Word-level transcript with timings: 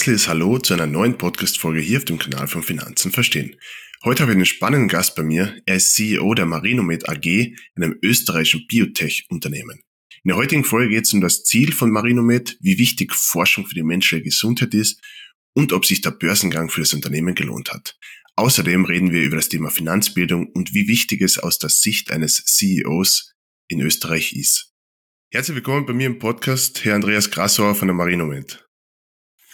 herzliches 0.00 0.28
Hallo 0.28 0.56
zu 0.56 0.72
einer 0.72 0.86
neuen 0.86 1.18
Podcast-Folge 1.18 1.82
hier 1.82 1.98
auf 1.98 2.06
dem 2.06 2.16
Kanal 2.16 2.48
von 2.48 2.62
Finanzen 2.62 3.12
verstehen. 3.12 3.56
Heute 4.02 4.22
habe 4.22 4.32
ich 4.32 4.36
einen 4.36 4.46
spannenden 4.46 4.88
Gast 4.88 5.14
bei 5.14 5.22
mir. 5.22 5.60
Er 5.66 5.76
ist 5.76 5.94
CEO 5.94 6.32
der 6.32 6.46
Marinomed 6.46 7.06
AG, 7.06 7.54
einem 7.76 7.98
österreichischen 8.02 8.66
Biotech-Unternehmen. 8.66 9.82
In 10.24 10.28
der 10.28 10.36
heutigen 10.36 10.64
Folge 10.64 10.94
geht 10.94 11.04
es 11.04 11.12
um 11.12 11.20
das 11.20 11.44
Ziel 11.44 11.74
von 11.74 11.90
Marinomed, 11.90 12.56
wie 12.62 12.78
wichtig 12.78 13.14
Forschung 13.14 13.66
für 13.66 13.74
die 13.74 13.82
menschliche 13.82 14.22
Gesundheit 14.22 14.72
ist 14.72 15.02
und 15.52 15.74
ob 15.74 15.84
sich 15.84 16.00
der 16.00 16.12
Börsengang 16.12 16.70
für 16.70 16.80
das 16.80 16.94
Unternehmen 16.94 17.34
gelohnt 17.34 17.70
hat. 17.70 17.98
Außerdem 18.36 18.86
reden 18.86 19.12
wir 19.12 19.22
über 19.22 19.36
das 19.36 19.50
Thema 19.50 19.68
Finanzbildung 19.68 20.46
und 20.46 20.72
wie 20.72 20.88
wichtig 20.88 21.20
es 21.20 21.38
aus 21.38 21.58
der 21.58 21.68
Sicht 21.68 22.10
eines 22.10 22.42
CEOs 22.46 23.34
in 23.68 23.82
Österreich 23.82 24.32
ist. 24.32 24.72
Herzlich 25.30 25.56
willkommen 25.56 25.84
bei 25.84 25.92
mir 25.92 26.06
im 26.06 26.18
Podcast, 26.18 26.86
Herr 26.86 26.94
Andreas 26.94 27.30
Grassauer 27.30 27.74
von 27.74 27.88
der 27.88 27.94
Marinomed. 27.94 28.69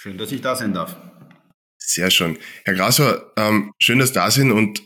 Schön, 0.06 0.18
dass 0.18 0.30
ich 0.30 0.40
da 0.40 0.54
sein 0.54 0.72
darf. 0.72 0.96
Sehr 1.78 2.12
schön. 2.12 2.38
Herr 2.64 2.74
Grasauer, 2.74 3.32
ähm, 3.36 3.72
schön, 3.80 3.98
dass 3.98 4.10
Sie 4.10 4.14
da 4.14 4.30
sind 4.30 4.52
und 4.52 4.80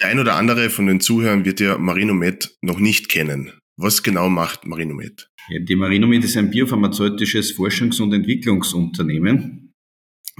der 0.00 0.08
ein 0.08 0.18
oder 0.18 0.36
andere 0.36 0.70
von 0.70 0.86
den 0.86 0.98
Zuhörern 0.98 1.44
wird 1.44 1.60
ja 1.60 1.76
Marinomed 1.76 2.56
noch 2.62 2.78
nicht 2.78 3.10
kennen. 3.10 3.52
Was 3.76 4.02
genau 4.02 4.30
macht 4.30 4.64
Marinomed? 4.64 5.28
Ja, 5.50 5.58
die 5.60 5.76
Marinomed 5.76 6.24
ist 6.24 6.38
ein 6.38 6.50
biopharmazeutisches 6.50 7.54
Forschungs- 7.54 8.00
und 8.00 8.14
Entwicklungsunternehmen. 8.14 9.74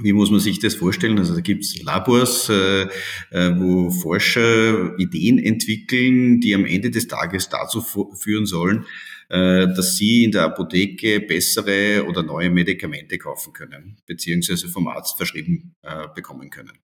Wie 0.01 0.13
muss 0.13 0.31
man 0.31 0.39
sich 0.39 0.57
das 0.57 0.73
vorstellen? 0.73 1.19
Also 1.19 1.35
da 1.35 1.41
gibt 1.41 1.63
es 1.65 1.83
Labors, 1.83 2.49
äh, 2.49 2.87
äh, 3.29 3.59
wo 3.59 3.91
Forscher 3.91 4.97
Ideen 4.97 5.37
entwickeln, 5.37 6.39
die 6.39 6.55
am 6.55 6.65
Ende 6.65 6.89
des 6.89 7.07
Tages 7.07 7.49
dazu 7.49 7.81
führen 8.15 8.47
sollen, 8.47 8.87
dass 9.29 9.97
sie 9.97 10.25
in 10.25 10.31
der 10.31 10.43
Apotheke 10.43 11.21
bessere 11.21 12.05
oder 12.07 12.23
neue 12.23 12.49
Medikamente 12.49 13.17
kaufen 13.17 13.53
können, 13.53 13.97
beziehungsweise 14.05 14.67
vom 14.67 14.87
Arzt 14.87 15.17
verschrieben 15.17 15.75
äh, 15.81 16.07
bekommen 16.13 16.49
können. 16.49 16.77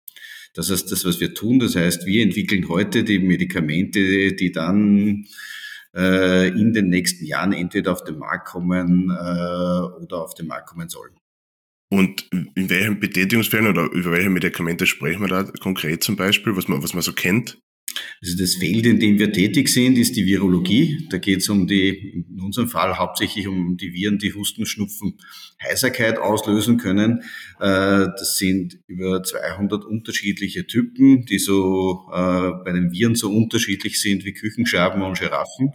Das 0.53 0.71
heißt, 0.71 0.91
das, 0.91 1.05
was 1.05 1.19
wir 1.19 1.33
tun, 1.33 1.59
das 1.59 1.75
heißt, 1.75 2.05
wir 2.05 2.23
entwickeln 2.23 2.67
heute 2.69 3.03
die 3.03 3.19
Medikamente, 3.19 4.33
die 4.33 4.51
dann 4.51 5.25
äh, 5.95 6.47
in 6.49 6.73
den 6.73 6.89
nächsten 6.89 7.25
Jahren 7.25 7.53
entweder 7.53 7.91
auf 7.91 8.03
den 8.03 8.17
Markt 8.17 8.47
kommen 8.47 9.11
oder 9.11 10.23
auf 10.23 10.33
den 10.33 10.47
Markt 10.47 10.69
kommen 10.69 10.89
sollen. 10.89 11.13
Und 11.89 12.29
in 12.31 12.69
welchen 12.69 12.99
Betätigungsfällen 12.99 13.67
oder 13.67 13.89
über 13.91 14.11
welche 14.11 14.29
Medikamente 14.29 14.85
sprechen 14.85 15.21
wir 15.21 15.29
da 15.29 15.43
konkret 15.43 16.03
zum 16.03 16.17
Beispiel, 16.17 16.55
was 16.55 16.67
man, 16.67 16.83
was 16.83 16.93
man 16.93 17.01
so 17.01 17.13
kennt? 17.13 17.59
Also 18.21 18.37
das 18.37 18.55
Feld, 18.55 18.85
in 18.85 18.99
dem 18.99 19.19
wir 19.19 19.31
tätig 19.31 19.69
sind, 19.69 19.97
ist 19.97 20.15
die 20.15 20.25
Virologie. 20.25 21.07
Da 21.09 21.17
geht 21.17 21.39
es 21.39 21.49
um 21.49 21.67
die, 21.67 22.25
in 22.29 22.41
unserem 22.41 22.67
Fall 22.67 22.97
hauptsächlich 22.97 23.47
um 23.47 23.77
die 23.77 23.93
Viren, 23.93 24.17
die 24.17 24.33
Husten, 24.33 24.65
Schnupfen, 24.65 25.17
Heiserkeit 25.63 26.17
auslösen 26.17 26.77
können. 26.77 27.23
Äh, 27.59 28.07
das 28.17 28.37
sind 28.37 28.79
über 28.87 29.23
200 29.23 29.85
unterschiedliche 29.85 30.67
Typen, 30.67 31.25
die 31.25 31.39
so 31.39 32.07
äh, 32.11 32.51
bei 32.63 32.71
den 32.73 32.91
Viren 32.91 33.15
so 33.15 33.31
unterschiedlich 33.31 34.01
sind 34.01 34.25
wie 34.25 34.33
Küchenschaben 34.33 35.01
und 35.01 35.19
Giraffen. 35.19 35.73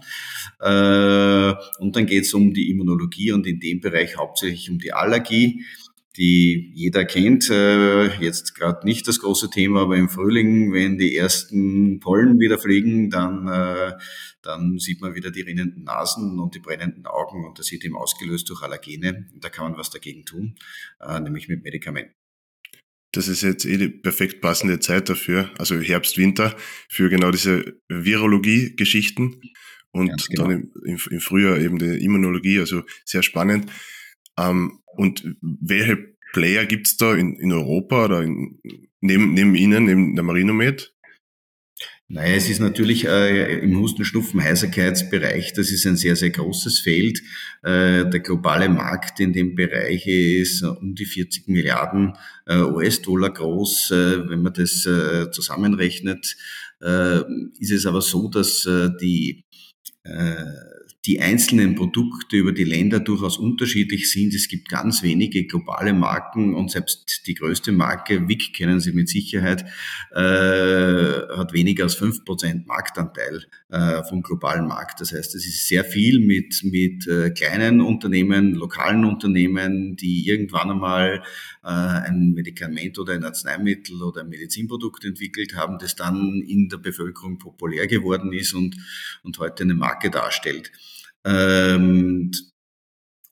Äh, 0.61 1.55
und 1.81 1.97
dann 1.97 2.07
geht 2.07 2.25
es 2.25 2.35
um 2.35 2.55
die 2.55 2.71
Immunologie 2.71 3.33
und 3.33 3.47
in 3.47 3.61
dem 3.61 3.81
Bereich 3.81 4.17
hauptsächlich 4.17 4.71
um 4.71 4.79
die 4.79 4.93
Allergie 4.93 5.65
die 6.17 6.71
jeder 6.75 7.05
kennt. 7.05 7.49
Äh, 7.51 8.19
jetzt 8.21 8.55
gerade 8.55 8.87
nicht 8.87 9.09
das 9.09 9.19
große 9.21 9.51
Thema, 9.51 9.83
aber 9.83 9.97
im 9.97 10.09
Frühling, 10.09 10.73
wenn 10.73 10.99
die 10.99 11.17
ersten 11.17 12.01
Pollen 12.01 12.39
wieder 12.39 12.59
fliegen, 12.59 13.11
dann, 13.11 13.49
äh, 13.49 13.93
dann 14.43 14.79
sieht 14.79 15.01
man 15.01 15.15
wieder 15.15 15.31
die 15.31 15.43
rinnenden 15.43 15.85
Nasen 15.85 16.39
und 16.39 16.55
die 16.55 16.61
brennenden 16.61 17.07
Augen 17.07 17.45
und 17.47 17.59
das 17.59 17.73
wird 17.73 17.85
eben 17.85 17.97
ausgelöst 17.97 18.49
durch 18.51 18.63
Allergene. 18.63 19.29
Da 19.41 19.49
kann 19.49 19.71
man 19.71 19.79
was 19.79 19.91
dagegen 19.91 20.25
tun, 20.25 20.57
äh, 21.01 21.19
nämlich 21.21 21.49
mit 21.49 21.63
Medikamenten. 21.63 22.15
Das 23.15 23.29
ist 23.29 23.43
jetzt 23.43 23.67
eh 23.67 23.77
die 23.77 23.89
perfekt 23.89 24.41
passende 24.41 24.81
Zeit 24.81 25.11
dafür, 25.11 25.51
also 25.59 25.79
Herbst, 25.79 26.17
Winter, 26.17 26.57
für 26.89 27.11
genau 27.11 27.31
diese 27.31 27.77
Virologie-Geschichten 27.89 29.39
und 29.91 30.29
genau. 30.29 30.49
dann 30.49 30.71
im, 30.85 30.99
im, 31.11 31.21
Frühjahr 31.21 31.59
eben 31.59 31.79
die 31.79 32.03
Immunologie, 32.03 32.59
also 32.59 32.83
sehr 33.05 33.23
spannend. 33.23 33.71
Ähm, 34.39 34.81
und 34.97 35.37
welche 35.41 36.15
Player 36.33 36.65
gibt's 36.67 36.97
da 36.97 37.15
in, 37.15 37.37
in 37.37 37.53
Europa 37.53 38.07
oder 38.07 38.23
in, 38.23 38.61
neben, 39.01 39.35
neben 39.35 39.55
Ihnen, 39.55 39.85
neben 39.85 40.15
der 40.15 40.25
Marinomed? 40.25 40.93
Naja, 42.15 42.35
es 42.35 42.51
ist 42.51 42.61
natürlich 42.61 43.07
äh, 43.07 43.61
im 43.61 43.79
Husten-Schnupfen-Heiserkeitsbereich, 43.79 45.55
das 45.55 45.71
ist 45.71 45.87
ein 45.87 45.97
sehr, 45.97 46.15
sehr 46.15 46.29
großes 46.29 46.81
Feld. 46.81 47.23
Äh, 47.63 48.05
der 48.05 48.21
globale 48.21 48.69
Markt 48.69 49.19
in 49.19 49.33
dem 49.33 49.55
Bereich 49.55 50.07
ist 50.07 50.63
um 50.63 50.95
die 50.95 51.07
40 51.07 51.49
Milliarden 51.49 52.13
äh, 52.45 52.59
US-Dollar 52.59 53.31
groß. 53.31 53.93
Äh, 53.93 54.29
wenn 54.29 54.43
man 54.43 54.53
das 54.53 54.85
äh, 54.85 55.31
zusammenrechnet, 55.31 56.37
äh, 56.83 57.21
ist 57.59 57.73
es 57.73 57.87
aber 57.87 58.03
so, 58.03 58.29
dass 58.29 58.69
die 59.01 59.45
die 61.05 61.21
einzelnen 61.21 61.75
Produkte 61.75 62.37
über 62.37 62.53
die 62.53 62.63
Länder 62.63 63.01
durchaus 63.01 63.37
unterschiedlich 63.37 64.11
sind. 64.13 64.35
Es 64.35 64.47
gibt 64.47 64.69
ganz 64.69 65.03
wenige 65.03 65.45
globale 65.47 65.93
Marken 65.93 66.55
und 66.55 66.71
selbst 66.71 67.27
die 67.27 67.35
größte 67.35 67.73
Marke, 67.73 68.29
WIC 68.29 68.55
kennen 68.55 68.79
Sie 68.79 68.93
mit 68.93 69.09
Sicherheit, 69.09 69.65
äh, 70.13 71.37
hat 71.37 71.53
weniger 71.53 71.85
als 71.85 71.97
fünf 71.97 72.25
Prozent 72.25 72.69
Marktanteil 72.69 73.45
äh, 73.69 74.05
vom 74.05 74.23
globalen 74.23 74.69
Markt. 74.69 75.01
Das 75.01 75.13
heißt, 75.13 75.35
es 75.35 75.45
ist 75.45 75.67
sehr 75.67 75.85
viel 75.85 76.21
mit, 76.21 76.63
mit 76.63 77.09
äh, 77.09 77.31
kleinen 77.31 77.81
Unternehmen, 77.81 78.55
lokalen 78.55 79.05
Unternehmen, 79.05 79.97
die 79.97 80.29
irgendwann 80.29 80.71
einmal 80.71 81.25
äh, 81.65 81.69
ein 81.69 82.33
Medikament 82.33 82.97
oder 83.01 83.15
ein 83.15 83.25
Arzneimittel 83.25 84.01
oder 84.03 84.21
ein 84.21 84.29
Medizinprodukt 84.29 85.05
entwickelt 85.05 85.57
haben, 85.57 85.79
das 85.81 85.97
dann 85.97 86.43
in 86.47 86.69
der 86.69 86.77
Bevölkerung 86.77 87.39
populär 87.39 87.89
geworden 87.89 88.33
ist 88.33 88.55
und, 88.55 88.77
und 89.25 89.41
heute 89.41 89.65
eine 89.65 89.75
Marke 89.75 90.09
darstellt. 90.09 90.71
Ähm, 91.25 92.31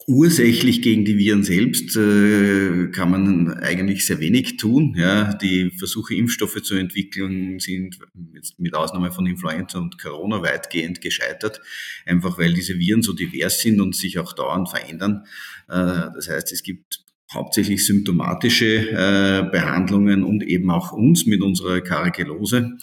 ursächlich 0.07 0.83
gegen 0.83 1.05
die 1.05 1.19
Viren 1.19 1.45
selbst 1.45 1.97
äh, 1.97 2.89
kann 2.89 3.11
man 3.11 3.55
eigentlich 3.55 4.05
sehr 4.05 4.19
wenig 4.19 4.57
tun. 4.57 4.95
Ja, 4.97 5.35
die 5.35 5.71
Versuche, 5.71 6.15
Impfstoffe 6.15 6.63
zu 6.63 6.75
entwickeln, 6.75 7.59
sind 7.61 7.99
jetzt 8.35 8.59
mit 8.59 8.75
Ausnahme 8.75 9.13
von 9.13 9.27
Influenza 9.27 9.79
und 9.79 10.01
Corona 10.01 10.43
weitgehend 10.43 11.01
gescheitert, 11.01 11.61
einfach 12.07 12.39
weil 12.39 12.53
diese 12.53 12.79
Viren 12.79 13.03
so 13.03 13.13
divers 13.13 13.61
sind 13.61 13.81
und 13.81 13.95
sich 13.95 14.19
auch 14.19 14.33
dauernd 14.33 14.69
verändern. 14.69 15.25
Äh, 15.69 16.11
das 16.15 16.29
heißt, 16.29 16.53
es 16.53 16.63
gibt 16.63 17.05
hauptsächlich 17.33 17.87
symptomatische 17.87 18.91
äh, 18.91 19.49
Behandlungen 19.51 20.25
und 20.25 20.43
eben 20.43 20.71
auch 20.71 20.93
uns 20.93 21.27
mit 21.27 21.43
unserer 21.43 21.81
Karagelose. 21.81 22.77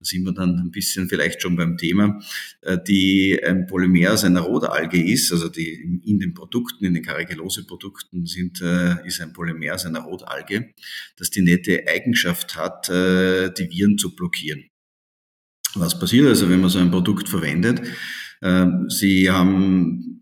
Da 0.00 0.04
sind 0.04 0.22
wir 0.24 0.32
dann 0.32 0.56
ein 0.58 0.70
bisschen 0.70 1.08
vielleicht 1.08 1.42
schon 1.42 1.56
beim 1.56 1.76
Thema, 1.76 2.20
äh, 2.62 2.78
die 2.86 3.40
ein 3.44 3.66
Polymer 3.66 4.12
aus 4.12 4.22
einer 4.22 4.42
Rotalge 4.42 5.02
ist, 5.02 5.32
also 5.32 5.48
die 5.48 6.00
in 6.04 6.20
den 6.20 6.34
Produkten, 6.34 6.84
in 6.84 6.94
den 6.94 7.02
Karagelose-Produkten 7.02 8.24
sind, 8.26 8.60
äh, 8.60 9.04
ist 9.06 9.20
ein 9.20 9.32
Polymer 9.32 9.74
aus 9.74 9.86
einer 9.86 10.00
Rotalge, 10.00 10.72
das 11.16 11.30
die 11.30 11.42
nette 11.42 11.82
Eigenschaft 11.88 12.54
hat, 12.56 12.88
äh, 12.88 13.50
die 13.52 13.68
Viren 13.70 13.98
zu 13.98 14.14
blockieren. 14.14 14.66
Was 15.74 15.98
passiert 15.98 16.26
also, 16.28 16.48
wenn 16.48 16.60
man 16.60 16.70
so 16.70 16.78
ein 16.78 16.90
Produkt 16.90 17.28
verwendet? 17.28 17.82
Sie 18.88 19.28
haben 19.28 20.17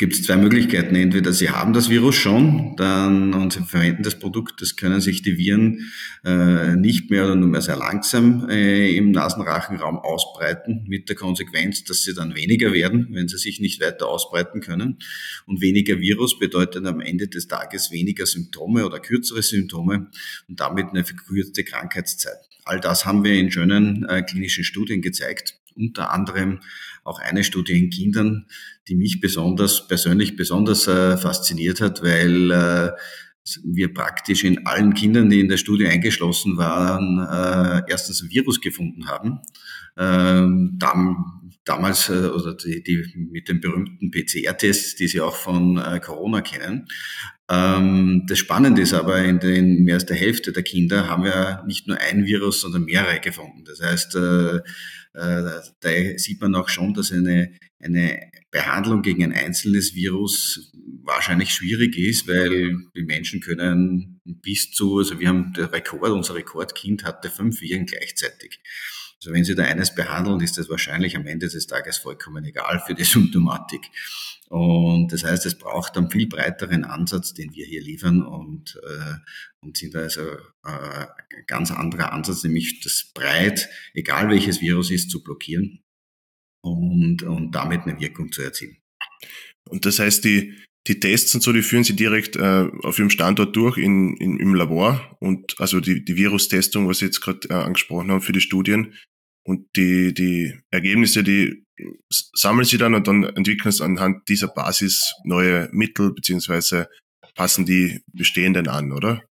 gibt 0.00 0.14
es 0.14 0.22
zwei 0.22 0.38
Möglichkeiten. 0.38 0.96
Entweder 0.96 1.30
Sie 1.30 1.50
haben 1.50 1.74
das 1.74 1.90
Virus 1.90 2.14
schon 2.14 2.74
dann, 2.76 3.34
und 3.34 3.52
Sie 3.52 3.60
verwenden 3.60 4.02
das 4.02 4.18
Produkt, 4.18 4.62
das 4.62 4.74
können 4.74 5.02
sich 5.02 5.20
die 5.20 5.36
Viren 5.36 5.92
äh, 6.24 6.74
nicht 6.74 7.10
mehr 7.10 7.26
oder 7.26 7.36
nur 7.36 7.50
mehr 7.50 7.60
sehr 7.60 7.76
langsam 7.76 8.48
äh, 8.48 8.96
im 8.96 9.10
Nasenrachenraum 9.10 9.98
ausbreiten, 9.98 10.86
mit 10.88 11.10
der 11.10 11.16
Konsequenz, 11.16 11.84
dass 11.84 12.02
sie 12.02 12.14
dann 12.14 12.34
weniger 12.34 12.72
werden, 12.72 13.08
wenn 13.10 13.28
sie 13.28 13.36
sich 13.36 13.60
nicht 13.60 13.82
weiter 13.82 14.08
ausbreiten 14.08 14.62
können. 14.62 14.96
Und 15.44 15.60
weniger 15.60 16.00
Virus 16.00 16.38
bedeutet 16.38 16.86
am 16.86 17.02
Ende 17.02 17.28
des 17.28 17.46
Tages 17.46 17.92
weniger 17.92 18.24
Symptome 18.24 18.86
oder 18.86 19.00
kürzere 19.00 19.42
Symptome 19.42 20.08
und 20.48 20.60
damit 20.60 20.86
eine 20.88 21.04
verkürzte 21.04 21.62
Krankheitszeit. 21.62 22.38
All 22.64 22.80
das 22.80 23.04
haben 23.04 23.22
wir 23.22 23.34
in 23.34 23.50
schönen 23.50 24.06
äh, 24.08 24.22
klinischen 24.22 24.64
Studien 24.64 25.02
gezeigt 25.02 25.60
unter 25.76 26.12
anderem 26.12 26.60
auch 27.04 27.18
eine 27.18 27.44
Studie 27.44 27.78
in 27.78 27.90
Kindern, 27.90 28.46
die 28.88 28.94
mich 28.94 29.20
besonders, 29.20 29.86
persönlich 29.88 30.36
besonders 30.36 30.86
äh, 30.86 31.16
fasziniert 31.16 31.80
hat, 31.80 32.02
weil 32.02 32.50
äh, 32.50 32.90
wir 33.64 33.92
praktisch 33.92 34.44
in 34.44 34.66
allen 34.66 34.94
Kindern, 34.94 35.30
die 35.30 35.40
in 35.40 35.48
der 35.48 35.56
Studie 35.56 35.86
eingeschlossen 35.86 36.56
waren, 36.56 37.18
äh, 37.18 37.82
erstens 37.90 38.22
ein 38.22 38.30
Virus 38.30 38.60
gefunden 38.60 39.08
haben 39.08 39.40
ähm, 40.00 40.76
dann, 40.78 41.16
damals, 41.64 42.08
äh, 42.08 42.28
oder 42.28 42.54
die, 42.54 42.82
die 42.82 43.04
mit 43.30 43.48
den 43.48 43.60
berühmten 43.60 44.10
PCR-Tests, 44.10 44.96
die 44.96 45.08
Sie 45.08 45.20
auch 45.20 45.36
von 45.36 45.76
äh, 45.76 46.00
Corona 46.00 46.40
kennen. 46.40 46.86
Ähm, 47.50 48.24
das 48.26 48.38
Spannende 48.38 48.82
ist 48.82 48.94
aber, 48.94 49.22
in 49.22 49.40
den 49.40 49.84
mehr 49.84 49.96
als 49.96 50.06
der 50.06 50.16
Hälfte 50.16 50.52
der 50.52 50.62
Kinder 50.62 51.08
haben 51.08 51.24
wir 51.24 51.64
nicht 51.66 51.86
nur 51.86 51.98
ein 51.98 52.24
Virus, 52.24 52.60
sondern 52.60 52.84
mehrere 52.84 53.20
gefunden. 53.20 53.64
Das 53.64 53.82
heißt, 53.82 54.14
äh, 54.16 54.56
äh, 54.56 55.60
da 55.80 55.90
sieht 56.16 56.40
man 56.40 56.54
auch 56.54 56.68
schon, 56.68 56.94
dass 56.94 57.12
eine, 57.12 57.52
eine 57.78 58.20
Behandlung 58.50 59.02
gegen 59.02 59.22
ein 59.22 59.32
einzelnes 59.32 59.94
Virus 59.94 60.72
wahrscheinlich 61.04 61.50
schwierig 61.50 61.96
ist, 61.96 62.26
weil 62.26 62.76
die 62.96 63.02
Menschen 63.02 63.40
können 63.40 64.20
bis 64.24 64.70
zu, 64.72 64.98
also 64.98 65.20
wir 65.20 65.28
haben 65.28 65.52
der 65.52 65.72
Rekord, 65.72 66.10
unser 66.10 66.34
Rekordkind 66.34 67.04
hatte 67.04 67.30
fünf 67.30 67.60
Viren 67.60 67.86
gleichzeitig. 67.86 68.60
Also 69.22 69.34
wenn 69.34 69.44
Sie 69.44 69.54
da 69.54 69.64
eines 69.64 69.94
behandeln, 69.94 70.40
ist 70.40 70.56
das 70.56 70.68
wahrscheinlich 70.70 71.14
am 71.14 71.26
Ende 71.26 71.48
des 71.48 71.66
Tages 71.66 71.98
vollkommen 71.98 72.44
egal 72.44 72.82
für 72.86 72.94
die 72.94 73.04
Symptomatik. 73.04 73.82
Und 74.48 75.12
das 75.12 75.22
heißt, 75.22 75.46
es 75.46 75.56
braucht 75.56 75.96
einen 75.96 76.10
viel 76.10 76.26
breiteren 76.26 76.84
Ansatz, 76.84 77.34
den 77.34 77.54
wir 77.54 77.66
hier 77.66 77.82
liefern 77.82 78.22
und, 78.22 78.80
äh, 78.82 79.14
und 79.60 79.76
sind 79.76 79.94
also 79.94 80.22
äh, 80.64 81.06
ganz 81.46 81.70
anderer 81.70 82.12
Ansatz, 82.12 82.42
nämlich 82.42 82.80
das 82.80 83.12
breit, 83.14 83.68
egal 83.94 84.28
welches 84.28 84.60
Virus 84.60 84.90
ist, 84.90 85.10
zu 85.10 85.22
blockieren 85.22 85.84
und, 86.62 87.22
und 87.22 87.54
damit 87.54 87.82
eine 87.82 88.00
Wirkung 88.00 88.32
zu 88.32 88.42
erzielen. 88.42 88.76
Und 89.68 89.86
das 89.86 89.98
heißt, 89.98 90.24
die, 90.24 90.54
die 90.86 91.00
Tests 91.00 91.34
und 91.34 91.42
so, 91.42 91.52
die 91.52 91.62
führen 91.62 91.84
Sie 91.84 91.94
direkt 91.94 92.36
äh, 92.36 92.68
auf 92.82 92.98
Ihrem 92.98 93.10
Standort 93.10 93.54
durch 93.54 93.78
in, 93.78 94.16
in, 94.16 94.38
im 94.38 94.54
Labor 94.54 95.16
und 95.20 95.54
also 95.58 95.80
die, 95.80 96.04
die 96.04 96.16
Virustestung, 96.16 96.88
was 96.88 96.98
Sie 96.98 97.06
jetzt 97.06 97.20
gerade 97.20 97.48
äh, 97.50 97.54
angesprochen 97.54 98.10
haben 98.10 98.22
für 98.22 98.32
die 98.32 98.40
Studien 98.40 98.94
und 99.44 99.66
die, 99.76 100.14
die 100.14 100.54
Ergebnisse, 100.70 101.22
die 101.22 101.64
sammeln 102.34 102.64
Sie 102.64 102.78
dann 102.78 102.94
und 102.94 103.06
dann 103.06 103.24
entwickeln 103.24 103.72
Sie 103.72 103.84
anhand 103.84 104.28
dieser 104.28 104.48
Basis 104.48 105.14
neue 105.24 105.68
Mittel 105.72 106.12
beziehungsweise 106.12 106.88
passen 107.34 107.64
die 107.64 108.00
bestehenden 108.12 108.68
an, 108.68 108.92
oder? 108.92 109.22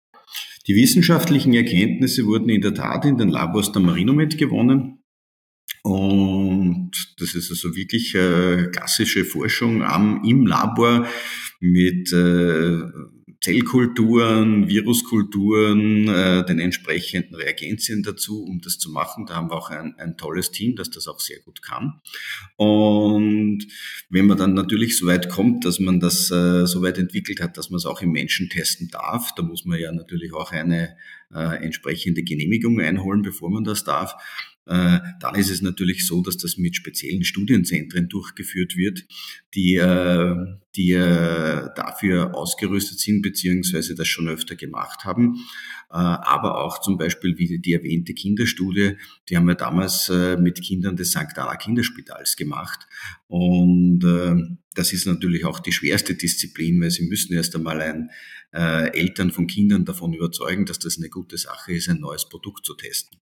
Die 0.68 0.76
wissenschaftlichen 0.76 1.54
Erkenntnisse 1.54 2.26
wurden 2.26 2.50
in 2.50 2.62
der 2.62 2.74
Tat 2.74 3.06
in 3.06 3.18
den 3.18 3.30
Labors 3.30 3.72
der 3.72 3.82
Marinomed 3.82 4.38
gewonnen. 4.38 4.99
Und 5.84 6.92
das 7.20 7.36
ist 7.36 7.52
also 7.52 7.76
wirklich 7.76 8.14
äh, 8.16 8.68
klassische 8.72 9.26
Forschung 9.26 9.84
am, 9.84 10.24
im 10.24 10.46
Labor 10.46 11.08
mit 11.60 12.12
äh, 12.12 12.82
Zellkulturen, 13.42 14.68
Viruskulturen, 14.68 16.10
äh, 16.10 16.46
den 16.46 16.60
entsprechenden 16.60 17.36
Reagenzien 17.36 18.04
dazu, 18.04 18.44
um 18.44 18.60
das 18.60 18.78
zu 18.78 18.92
machen. 18.92 19.26
Da 19.26 19.36
haben 19.36 19.50
wir 19.50 19.56
auch 19.56 19.70
ein, 19.70 19.96
ein 19.98 20.18
tolles 20.18 20.52
Team, 20.52 20.76
das 20.76 20.90
das 20.90 21.08
auch 21.08 21.22
sehr 21.22 21.40
gut 21.40 21.62
kann. 21.62 22.02
Und 22.58 23.66
wenn 24.10 24.26
man 24.26 24.38
dann 24.38 24.56
natürlich 24.56 24.98
so 24.98 25.08
weit 25.08 25.30
kommt, 25.30 25.64
dass 25.64 25.80
man 25.80 26.02
das 26.02 26.30
äh, 26.32 26.66
so 26.68 26.82
weit 26.82 26.98
entwickelt 26.98 27.40
hat, 27.40 27.58
dass 27.58 27.70
man 27.70 27.78
es 27.78 27.86
auch 27.86 28.02
im 28.02 28.12
Menschen 28.12 28.50
testen 28.50 28.90
darf, 28.90 29.34
da 29.36 29.42
muss 29.42 29.64
man 29.64 29.80
ja 29.80 29.94
natürlich 29.94 30.34
auch 30.34 30.52
eine 30.52 30.98
äh, 31.34 31.64
entsprechende 31.64 32.24
Genehmigung 32.24 32.80
einholen, 32.80 33.22
bevor 33.22 33.50
man 33.50 33.64
das 33.64 33.84
darf. 33.84 34.16
Äh, 34.70 35.00
dann 35.20 35.34
ist 35.34 35.50
es 35.50 35.64
natürlich 35.64 36.06
so, 36.06 36.22
dass 36.22 36.38
das 36.38 36.58
mit 36.58 36.76
speziellen 36.76 37.24
Studienzentren 37.24 38.08
durchgeführt 38.08 38.78
wird, 38.78 39.04
die, 39.56 39.76
äh, 39.76 40.36
die 40.76 40.92
äh, 40.92 41.70
dafür 41.76 42.36
ausgerüstet 42.36 43.00
sind, 43.00 43.24
beziehungsweise 43.24 43.96
das 43.96 44.08
schon 44.08 44.30
öfter 44.30 44.56
gemacht 44.56 45.06
haben. 45.06 45.44
Aber 45.92 46.64
auch 46.64 46.82
zum 46.82 47.00
Beispiel 47.00 47.40
wie 47.40 47.58
die 47.58 47.74
erwähnte 47.74 48.14
Kinderstudie, 48.14 48.98
die 49.28 49.36
haben 49.36 49.48
wir 49.48 49.56
damals 49.56 50.08
mit 50.38 50.62
Kindern 50.62 50.96
des 50.96 51.10
St. 51.10 51.36
Anna 51.36 51.56
Kinderspitals 51.56 52.36
gemacht. 52.36 52.88
Und 53.28 54.06
das 54.76 54.94
ist 54.94 55.06
natürlich 55.06 55.46
auch 55.46 55.60
die 55.60 55.72
schwerste 55.72 56.16
Disziplin, 56.16 56.80
weil 56.82 56.92
sie 56.92 57.08
müssen 57.08 57.34
erst 57.34 57.56
einmal 57.56 57.82
ein, 57.82 58.10
äh, 58.54 58.92
Eltern 58.98 59.32
von 59.32 59.48
Kindern 59.48 59.86
davon 59.86 60.14
überzeugen, 60.14 60.66
dass 60.66 60.80
das 60.80 60.98
eine 60.98 61.10
gute 61.10 61.38
Sache 61.38 61.74
ist, 61.74 61.90
ein 61.90 62.00
neues 62.00 62.28
Produkt 62.28 62.66
zu 62.66 62.74
testen. 62.76 63.20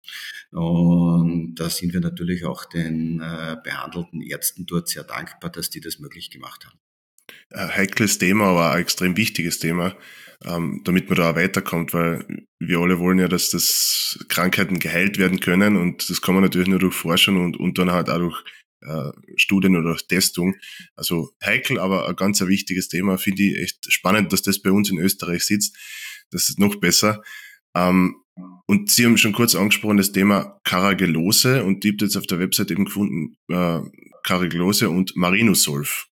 Und 0.51 1.55
da 1.55 1.69
sind 1.69 1.93
wir 1.93 1.99
natürlich 1.99 2.45
auch 2.45 2.65
den 2.65 3.19
äh, 3.19 3.57
behandelten 3.63 4.21
Ärzten 4.21 4.65
dort 4.65 4.87
sehr 4.87 5.03
dankbar, 5.03 5.51
dass 5.51 5.69
die 5.69 5.81
das 5.81 5.99
möglich 5.99 6.29
gemacht 6.31 6.65
haben. 6.65 6.79
Ein 7.49 7.75
heikles 7.75 8.17
Thema, 8.17 8.45
aber 8.45 8.71
ein 8.71 8.81
extrem 8.81 9.17
wichtiges 9.17 9.59
Thema, 9.59 9.97
ähm, 10.45 10.81
damit 10.85 11.09
man 11.09 11.17
da 11.17 11.31
auch 11.31 11.35
weiterkommt, 11.35 11.93
weil 11.93 12.25
wir 12.59 12.79
alle 12.79 12.99
wollen 12.99 13.19
ja, 13.19 13.27
dass 13.27 13.49
das 13.49 14.23
Krankheiten 14.29 14.79
geheilt 14.79 15.17
werden 15.17 15.39
können 15.39 15.75
und 15.75 16.09
das 16.09 16.21
kann 16.21 16.35
man 16.35 16.43
natürlich 16.43 16.67
nur 16.67 16.79
durch 16.79 16.95
Forschung 16.95 17.43
und, 17.43 17.57
und 17.57 17.77
dann 17.77 17.91
halt 17.91 18.09
auch 18.09 18.19
durch 18.19 18.43
äh, 18.81 19.11
Studien 19.35 19.75
oder 19.75 19.95
Testung. 19.97 20.55
Also 20.95 21.31
heikel, 21.43 21.79
aber 21.79 22.07
ein 22.07 22.15
ganz 22.15 22.41
wichtiges 22.41 22.87
Thema. 22.87 23.17
Finde 23.17 23.43
ich 23.43 23.57
echt 23.57 23.91
spannend, 23.91 24.33
dass 24.33 24.41
das 24.41 24.61
bei 24.61 24.71
uns 24.71 24.89
in 24.89 24.99
Österreich 24.99 25.43
sitzt. 25.43 25.75
Das 26.31 26.49
ist 26.49 26.59
noch 26.59 26.75
besser. 26.75 27.21
Ähm, 27.75 28.15
und 28.65 28.91
Sie 28.91 29.05
haben 29.05 29.17
schon 29.17 29.33
kurz 29.33 29.55
angesprochen, 29.55 29.97
das 29.97 30.11
Thema 30.11 30.59
Karagelose 30.63 31.63
und 31.63 31.83
die 31.83 31.91
habt 31.91 32.01
jetzt 32.01 32.17
auf 32.17 32.27
der 32.27 32.39
Website 32.39 32.71
eben 32.71 32.85
gefunden, 32.85 33.37
äh, 33.49 33.79
Karagelose 34.23 34.89
und 34.89 35.15
Marinosolf. 35.15 36.07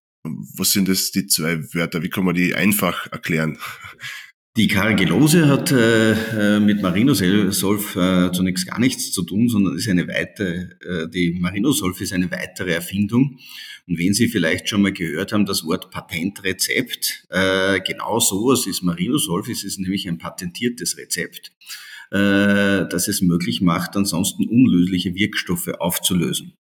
Was 0.56 0.72
sind 0.72 0.88
das 0.88 1.12
die 1.12 1.26
zwei 1.26 1.62
Wörter? 1.74 2.02
Wie 2.02 2.10
kann 2.10 2.24
man 2.24 2.34
die 2.34 2.54
einfach 2.54 3.06
erklären? 3.12 3.58
Die 4.56 4.68
Caragillose 4.68 5.48
hat 5.48 5.70
äh, 5.70 6.12
äh 6.56 6.60
mit 6.60 6.80
Marinosolf 6.80 7.94
äh, 7.94 8.32
zunächst 8.32 8.66
gar 8.66 8.80
nichts 8.80 9.12
zu 9.12 9.22
tun, 9.22 9.50
sondern 9.50 9.76
ist 9.76 9.86
eine 9.86 10.08
weitere, 10.08 10.68
äh, 10.80 11.08
die 11.10 11.36
Marinosolf 11.38 12.00
ist 12.00 12.14
eine 12.14 12.30
weitere 12.30 12.72
Erfindung. 12.72 13.38
Und 13.86 13.98
wenn 13.98 14.14
Sie 14.14 14.28
vielleicht 14.28 14.70
schon 14.70 14.80
mal 14.80 14.94
gehört 14.94 15.32
haben, 15.32 15.44
das 15.44 15.62
Wort 15.64 15.90
Patentrezept, 15.90 17.26
äh, 17.28 17.80
genau 17.80 18.18
sowas 18.18 18.66
ist 18.66 18.82
Marinosolf, 18.82 19.46
es 19.50 19.62
ist 19.62 19.78
nämlich 19.78 20.08
ein 20.08 20.16
patentiertes 20.16 20.96
Rezept, 20.96 21.52
äh, 22.10 22.88
das 22.88 23.08
es 23.08 23.20
möglich 23.20 23.60
macht, 23.60 23.94
ansonsten 23.94 24.48
unlösliche 24.48 25.14
Wirkstoffe 25.14 25.68
aufzulösen. 25.68 26.54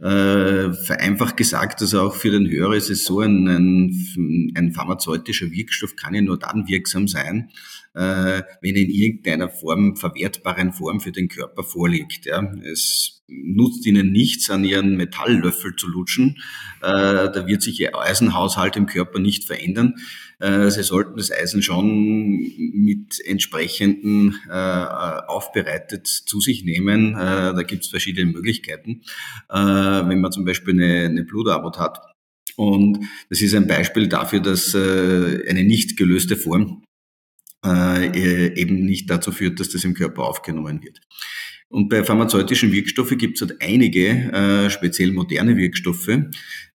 Äh, 0.00 0.72
vereinfacht 0.74 1.36
gesagt, 1.36 1.80
also 1.80 2.02
auch 2.02 2.14
für 2.14 2.30
den 2.30 2.48
Hörer 2.48 2.76
ist 2.76 2.88
es 2.88 3.04
so, 3.04 3.20
ein, 3.20 3.48
ein, 3.48 4.52
ein 4.56 4.72
pharmazeutischer 4.72 5.50
Wirkstoff 5.50 5.96
kann 5.96 6.14
ja 6.14 6.20
nur 6.20 6.38
dann 6.38 6.68
wirksam 6.68 7.08
sein, 7.08 7.50
wenn 7.94 8.76
er 8.76 8.82
in 8.82 8.90
irgendeiner 8.90 9.48
Form, 9.48 9.96
verwertbaren 9.96 10.72
Form 10.72 11.00
für 11.00 11.12
den 11.12 11.28
Körper 11.28 11.64
vorliegt. 11.64 12.26
Ja. 12.26 12.52
Es 12.62 13.18
nutzt 13.28 13.86
ihnen 13.86 14.10
nichts, 14.10 14.50
an 14.50 14.64
ihren 14.64 14.96
Metalllöffel 14.96 15.76
zu 15.76 15.88
lutschen. 15.88 16.38
Äh, 16.80 17.30
da 17.30 17.46
wird 17.46 17.62
sich 17.62 17.78
ihr 17.80 17.96
Eisenhaushalt 17.98 18.76
im 18.76 18.86
Körper 18.86 19.18
nicht 19.18 19.44
verändern. 19.44 19.94
Äh, 20.40 20.70
sie 20.70 20.82
sollten 20.82 21.16
das 21.16 21.30
Eisen 21.30 21.62
schon 21.62 22.38
mit 22.56 23.20
entsprechenden 23.24 24.40
äh, 24.48 24.52
aufbereitet 24.52 26.06
zu 26.06 26.40
sich 26.40 26.64
nehmen. 26.64 27.14
Äh, 27.14 27.54
da 27.54 27.62
gibt 27.62 27.84
es 27.84 27.90
verschiedene 27.90 28.32
Möglichkeiten. 28.32 29.02
Äh, 29.50 29.56
wenn 29.58 30.20
man 30.20 30.32
zum 30.32 30.44
Beispiel 30.44 30.74
eine, 30.74 31.06
eine 31.06 31.24
Blutarmut 31.24 31.78
hat. 31.78 32.00
Und 32.56 32.98
das 33.30 33.42
ist 33.42 33.54
ein 33.54 33.68
Beispiel 33.68 34.08
dafür, 34.08 34.40
dass 34.40 34.74
äh, 34.74 35.48
eine 35.48 35.64
nicht 35.64 35.96
gelöste 35.96 36.36
Form 36.36 36.82
äh, 37.64 38.60
eben 38.60 38.84
nicht 38.84 39.10
dazu 39.10 39.32
führt, 39.32 39.60
dass 39.60 39.70
das 39.70 39.84
im 39.84 39.94
Körper 39.94 40.24
aufgenommen 40.24 40.82
wird. 40.82 41.00
Und 41.70 41.90
bei 41.90 42.02
pharmazeutischen 42.02 42.72
Wirkstoffen 42.72 43.18
gibt 43.18 43.36
es 43.36 43.46
halt 43.46 43.60
einige, 43.60 44.08
äh, 44.08 44.70
speziell 44.70 45.12
moderne 45.12 45.54
Wirkstoffe, 45.58 46.08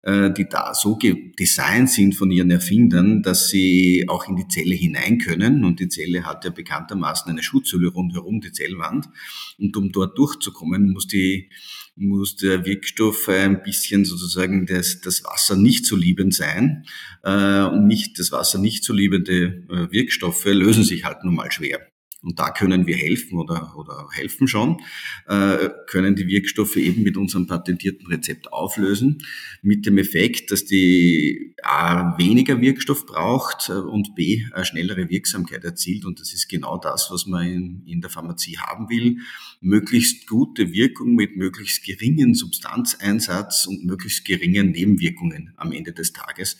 äh, 0.04 0.32
die 0.32 0.48
da 0.48 0.76
so 0.76 1.00
designt 1.40 1.90
sind 1.90 2.14
von 2.14 2.30
ihren 2.30 2.52
Erfindern, 2.52 3.24
dass 3.24 3.50
sie 3.50 4.06
auch 4.08 4.28
in 4.30 4.36
die 4.36 4.48
Zelle 4.48 4.76
hinein 4.76 5.18
können. 5.18 5.64
Und 5.64 5.80
die 5.80 5.88
Zelle 5.88 6.26
hat 6.26 6.46
ja 6.46 6.52
bekanntermaßen 6.52 7.32
eine 7.32 7.42
Schutzhülle 7.42 7.88
rundherum, 7.88 8.40
die 8.40 8.52
Zellwand. 8.52 9.10
Und 9.58 9.76
um 9.76 9.92
dort 9.92 10.16
durchzukommen, 10.16 10.92
muss 10.92 11.08
die 11.08 11.50
muss 11.96 12.36
der 12.36 12.66
Wirkstoff 12.66 13.30
ein 13.30 13.62
bisschen 13.64 14.06
sozusagen 14.06 14.66
das, 14.66 15.02
das 15.02 15.24
Wasser 15.24 15.56
nicht 15.56 15.86
zu 15.86 15.96
liebend 15.96 16.34
sein. 16.34 16.86
Äh, 17.24 17.64
und 17.66 17.88
nicht 17.88 18.20
das 18.20 18.32
Wasser 18.32 18.60
nicht 18.60 18.84
zu 18.84 18.94
liebende 18.94 19.66
äh, 19.70 19.92
Wirkstoffe 19.92 20.46
lösen 20.46 20.84
sich 20.84 21.06
halt 21.06 21.24
nun 21.24 21.36
mal 21.36 21.52
schwer 21.52 21.93
und 22.24 22.40
da 22.40 22.52
können 22.52 22.88
wir 22.88 22.96
helfen 22.96 23.38
oder, 23.38 23.74
oder 23.76 24.08
helfen 24.14 24.48
schon, 24.48 24.82
äh, 25.28 25.70
können 25.88 26.16
die 26.16 26.28
Wirkstoffe 26.28 26.78
eben 26.78 27.04
mit 27.04 27.18
unserem 27.18 27.48
patentierten 27.48 28.08
Rezept 28.08 28.52
auflösen, 28.52 29.22
mit 29.62 29.86
dem 29.86 29.98
Effekt, 29.98 30.52
dass 30.52 30.66
die 30.66 31.54
A 31.62 32.18
weniger 32.18 32.60
Wirkstoff 32.62 33.06
braucht 33.06 33.70
äh, 33.70 33.74
und 33.74 34.16
B 34.16 34.46
eine 34.54 34.66
schnellere 34.66 35.10
Wirksamkeit 35.10 35.64
erzielt. 35.66 36.06
Und 36.06 36.20
das 36.20 36.34
ist 36.34 36.48
genau 36.48 36.78
das, 36.78 37.10
was 37.12 37.26
man 37.26 37.46
in, 37.46 37.84
in 37.86 38.02
der 38.02 38.10
Pharmazie 38.10 38.58
haben 38.58 38.90
will. 38.90 39.18
Möglichst 39.60 40.28
gute 40.28 40.72
Wirkung 40.72 41.16
mit 41.16 41.36
möglichst 41.36 41.86
geringen 41.86 42.36
Substanzeinsatz 42.36 43.68
und 43.68 43.84
möglichst 43.84 44.26
geringen 44.26 44.72
Nebenwirkungen 44.72 45.54
am 45.58 45.74
Ende 45.74 45.92
des 45.92 46.14
Tages. 46.14 46.58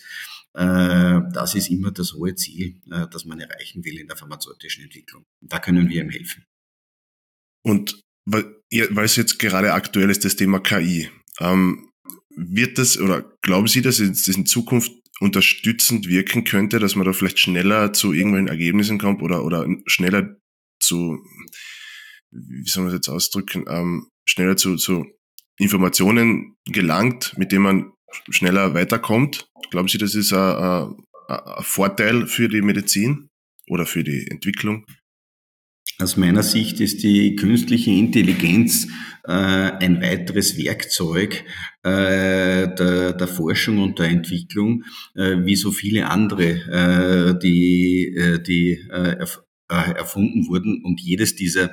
Äh, 0.56 1.20
das 1.32 1.54
ist 1.54 1.68
immer 1.68 1.90
das 1.90 2.14
hohe 2.14 2.34
Ziel, 2.34 2.80
äh, 2.90 3.06
das 3.10 3.24
man 3.24 3.40
erreichen 3.40 3.84
will 3.84 3.98
in 3.98 4.06
der 4.06 4.16
pharmazeutischen 4.16 4.84
Entwicklung. 4.84 5.24
Da 5.40 5.58
können 5.58 5.88
wir 5.88 6.02
ihm 6.02 6.10
helfen. 6.10 6.44
Und 7.64 8.00
weil, 8.26 8.44
es 8.70 9.16
jetzt 9.16 9.38
gerade 9.38 9.72
aktuell 9.72 10.10
ist, 10.10 10.24
das 10.24 10.36
Thema 10.36 10.60
KI. 10.60 11.10
Ähm, 11.40 11.90
wird 12.36 12.78
das 12.78 12.98
oder 12.98 13.22
glauben 13.42 13.68
Sie, 13.68 13.82
dass 13.82 14.00
es 14.00 14.28
in 14.28 14.46
Zukunft 14.46 14.92
unterstützend 15.20 16.08
wirken 16.08 16.44
könnte, 16.44 16.78
dass 16.78 16.96
man 16.96 17.06
da 17.06 17.12
vielleicht 17.12 17.38
schneller 17.38 17.92
zu 17.92 18.12
irgendwelchen 18.12 18.48
Ergebnissen 18.48 18.98
kommt 18.98 19.22
oder, 19.22 19.44
oder 19.44 19.66
schneller 19.86 20.36
zu, 20.80 21.18
wie 22.30 22.68
soll 22.68 22.84
man 22.84 22.92
das 22.92 22.98
jetzt 22.98 23.08
ausdrücken, 23.08 23.64
ähm, 23.68 24.08
schneller 24.26 24.56
zu, 24.56 24.76
zu 24.76 25.06
Informationen 25.58 26.56
gelangt, 26.66 27.34
mit 27.38 27.52
denen 27.52 27.62
man 27.62 27.92
schneller 28.30 28.74
weiterkommt? 28.74 29.48
Glauben 29.70 29.88
Sie, 29.88 29.98
das 29.98 30.14
ist 30.14 30.32
ein, 30.32 30.96
ein, 31.28 31.62
Vorteil 31.62 32.26
für 32.26 32.48
die 32.48 32.62
Medizin 32.62 33.28
oder 33.68 33.86
für 33.86 34.04
die 34.04 34.26
Entwicklung? 34.30 34.84
Aus 35.98 36.16
meiner 36.16 36.42
Sicht 36.42 36.80
ist 36.80 37.04
die 37.04 37.36
künstliche 37.36 37.92
Intelligenz 37.92 38.88
äh, 39.24 39.30
ein 39.30 40.02
weiteres 40.02 40.58
Werkzeug 40.58 41.44
äh, 41.84 42.66
der, 42.74 43.12
der, 43.12 43.28
Forschung 43.28 43.78
und 43.78 44.00
der 44.00 44.08
Entwicklung, 44.08 44.82
äh, 45.14 45.36
wie 45.44 45.54
so 45.54 45.70
viele 45.70 46.10
andere, 46.10 46.48
äh, 47.34 47.38
die, 47.38 48.12
äh, 48.16 48.42
die 48.42 48.72
äh, 48.90 49.24
erfunden 49.68 50.48
wurden. 50.48 50.82
Und 50.84 51.00
jedes 51.00 51.36
dieser 51.36 51.70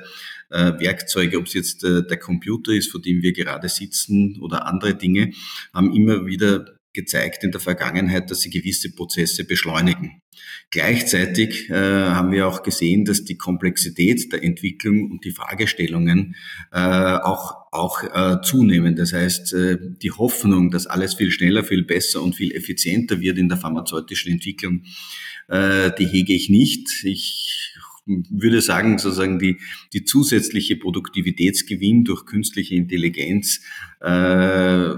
Werkzeuge, 0.52 1.38
ob 1.38 1.46
es 1.46 1.54
jetzt 1.54 1.82
der 1.82 2.16
Computer 2.18 2.72
ist, 2.72 2.90
vor 2.90 3.00
dem 3.00 3.22
wir 3.22 3.32
gerade 3.32 3.68
sitzen 3.68 4.38
oder 4.40 4.66
andere 4.66 4.94
Dinge, 4.94 5.32
haben 5.72 5.94
immer 5.94 6.26
wieder 6.26 6.66
gezeigt 6.92 7.42
in 7.44 7.50
der 7.50 7.60
Vergangenheit, 7.60 8.30
dass 8.30 8.40
sie 8.40 8.50
gewisse 8.50 8.92
Prozesse 8.92 9.44
beschleunigen. 9.44 10.22
Gleichzeitig 10.70 11.68
äh, 11.70 11.74
haben 11.74 12.32
wir 12.32 12.46
auch 12.48 12.62
gesehen, 12.62 13.04
dass 13.04 13.24
die 13.24 13.36
Komplexität 13.36 14.32
der 14.32 14.42
Entwicklung 14.42 15.10
und 15.10 15.24
die 15.24 15.30
Fragestellungen 15.30 16.34
äh, 16.72 16.78
auch, 16.78 17.66
auch 17.72 18.02
äh, 18.02 18.40
zunehmen. 18.42 18.96
Das 18.96 19.12
heißt, 19.12 19.52
äh, 19.52 19.78
die 20.02 20.10
Hoffnung, 20.10 20.70
dass 20.70 20.86
alles 20.86 21.14
viel 21.14 21.30
schneller, 21.30 21.62
viel 21.62 21.84
besser 21.84 22.22
und 22.22 22.34
viel 22.34 22.52
effizienter 22.52 23.20
wird 23.20 23.38
in 23.38 23.48
der 23.48 23.58
pharmazeutischen 23.58 24.32
Entwicklung, 24.32 24.84
äh, 25.48 25.90
die 25.98 26.06
hege 26.06 26.32
ich 26.32 26.48
nicht. 26.48 26.88
Ich 27.04 27.61
würde 28.06 28.60
sagen, 28.60 28.98
sozusagen 28.98 29.38
die, 29.38 29.58
die 29.92 30.04
zusätzliche 30.04 30.76
Produktivitätsgewinn 30.76 32.04
durch 32.04 32.26
künstliche 32.26 32.74
Intelligenz 32.74 33.60
äh, 34.00 34.94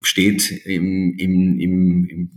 steht 0.00 0.50
im, 0.64 1.16
im, 1.18 1.58
im, 1.58 2.30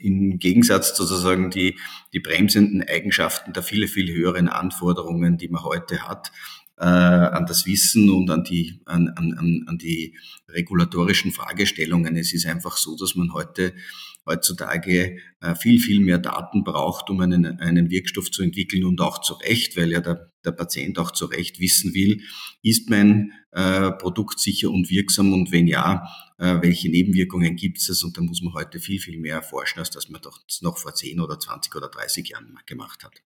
im, 0.00 0.38
Gegensatz 0.38 0.96
sozusagen 0.96 1.50
die, 1.50 1.76
die 2.12 2.20
bremsenden 2.20 2.82
Eigenschaften 2.82 3.52
der 3.52 3.62
viele, 3.62 3.88
viel 3.88 4.12
höheren 4.12 4.48
Anforderungen, 4.48 5.38
die 5.38 5.48
man 5.48 5.64
heute 5.64 6.06
hat, 6.06 6.30
äh, 6.76 6.84
an 6.84 7.46
das 7.46 7.66
Wissen 7.66 8.10
und 8.10 8.30
an 8.30 8.44
die, 8.44 8.80
an, 8.84 9.08
an, 9.16 9.64
an 9.66 9.78
die 9.78 10.16
regulatorischen 10.48 11.32
Fragestellungen. 11.32 12.16
Es 12.16 12.32
ist 12.32 12.46
einfach 12.46 12.76
so, 12.76 12.96
dass 12.96 13.14
man 13.14 13.32
heute 13.32 13.74
heutzutage 14.28 15.18
äh, 15.40 15.54
viel, 15.56 15.80
viel 15.80 16.00
mehr 16.00 16.18
Daten 16.18 16.62
braucht, 16.62 17.10
um 17.10 17.20
einen, 17.20 17.46
einen 17.58 17.90
Wirkstoff 17.90 18.30
zu 18.30 18.42
entwickeln 18.42 18.84
und 18.84 19.00
auch 19.00 19.20
zu 19.20 19.34
Recht, 19.34 19.76
weil 19.76 19.90
ja 19.90 20.00
der, 20.00 20.32
der 20.44 20.52
Patient 20.52 20.98
auch 20.98 21.10
zu 21.10 21.26
Recht 21.26 21.58
wissen 21.58 21.94
will, 21.94 22.20
ist 22.62 22.88
mein 22.90 23.32
äh, 23.52 23.90
Produkt 23.92 24.38
sicher 24.38 24.70
und 24.70 24.90
wirksam 24.90 25.32
und 25.32 25.50
wenn 25.50 25.66
ja, 25.66 26.06
äh, 26.38 26.58
welche 26.62 26.90
Nebenwirkungen 26.90 27.56
gibt 27.56 27.78
es? 27.78 28.02
Und 28.04 28.16
da 28.16 28.22
muss 28.22 28.42
man 28.42 28.54
heute 28.54 28.78
viel, 28.78 29.00
viel 29.00 29.18
mehr 29.18 29.36
erforschen, 29.36 29.80
als 29.80 29.90
das 29.90 30.08
man 30.08 30.22
doch 30.22 30.38
noch 30.60 30.78
vor 30.78 30.94
10 30.94 31.20
oder 31.20 31.38
20 31.38 31.74
oder 31.74 31.88
30 31.88 32.28
Jahren 32.28 32.56
gemacht 32.66 33.04
hat. 33.04 33.22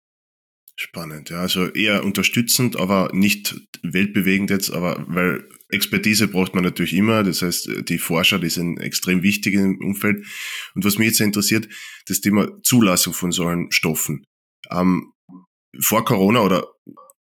Spannend, 0.84 1.30
ja. 1.30 1.42
Also 1.42 1.68
eher 1.68 2.04
unterstützend, 2.04 2.76
aber 2.76 3.12
nicht 3.14 3.56
weltbewegend 3.84 4.50
jetzt, 4.50 4.72
aber 4.72 5.06
weil 5.08 5.48
Expertise 5.70 6.28
braucht 6.28 6.56
man 6.56 6.64
natürlich 6.64 6.96
immer. 6.96 7.22
Das 7.22 7.44
heißt, 7.44 7.88
die 7.88 8.00
Forscher, 8.00 8.40
die 8.40 8.50
sind 8.50 8.80
extrem 8.80 9.22
wichtig 9.22 9.54
im 9.54 9.78
Umfeld. 9.78 10.26
Und 10.74 10.84
was 10.84 10.98
mich 10.98 11.10
jetzt 11.10 11.22
interessiert, 11.22 11.70
das 12.08 12.22
Thema 12.22 12.50
Zulassung 12.64 13.14
von 13.14 13.32
solchen 13.32 13.72
Stoffen. 13.72 14.26
Ähm, 14.72 15.14
vor 15.80 16.04
Corona 16.04 16.42
oder 16.42 16.68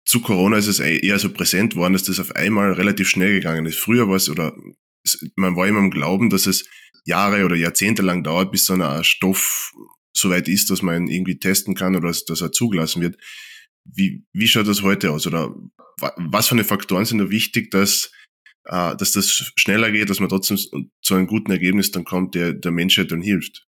zu 0.03 0.19
Corona 0.19 0.57
ist 0.57 0.67
es 0.67 0.81
eher 0.81 1.17
so 1.17 1.31
präsent 1.31 1.77
worden, 1.77 1.93
dass 1.93 2.03
das 2.03 2.19
auf 2.19 2.35
einmal 2.35 2.73
relativ 2.73 3.07
schnell 3.07 3.35
gegangen 3.35 3.65
ist. 3.65 3.79
Früher 3.79 4.09
war 4.09 4.17
es, 4.17 4.29
oder 4.29 4.53
man 5.37 5.55
war 5.55 5.65
immer 5.65 5.79
im 5.79 5.91
Glauben, 5.91 6.29
dass 6.29 6.45
es 6.45 6.67
Jahre 7.05 7.45
oder 7.45 7.55
Jahrzehnte 7.55 8.01
lang 8.01 8.21
dauert, 8.21 8.51
bis 8.51 8.65
so 8.65 8.73
ein 8.73 9.03
Stoff 9.05 9.71
soweit 10.15 10.47
ist, 10.47 10.69
dass 10.69 10.81
man 10.81 11.03
ihn 11.03 11.13
irgendwie 11.13 11.37
testen 11.37 11.75
kann 11.75 11.95
oder 11.95 12.07
dass, 12.07 12.25
dass 12.25 12.41
er 12.41 12.51
zugelassen 12.51 13.01
wird. 13.01 13.17
Wie, 13.83 14.23
wie 14.33 14.47
schaut 14.47 14.67
das 14.67 14.81
heute 14.81 15.11
aus? 15.11 15.27
Oder 15.27 15.53
was 15.99 16.47
für 16.47 16.55
eine 16.55 16.63
Faktoren 16.63 17.05
sind 17.05 17.19
da 17.19 17.29
wichtig, 17.29 17.71
dass, 17.71 18.11
äh, 18.65 18.95
dass 18.95 19.11
das 19.11 19.51
schneller 19.55 19.91
geht, 19.91 20.09
dass 20.09 20.19
man 20.19 20.29
trotzdem 20.29 20.57
zu 21.01 21.13
einem 21.13 21.27
guten 21.27 21.51
Ergebnis 21.51 21.91
dann 21.91 22.05
kommt, 22.05 22.35
der 22.35 22.53
der 22.53 22.71
Menschheit 22.71 23.11
dann 23.11 23.21
hilft? 23.21 23.64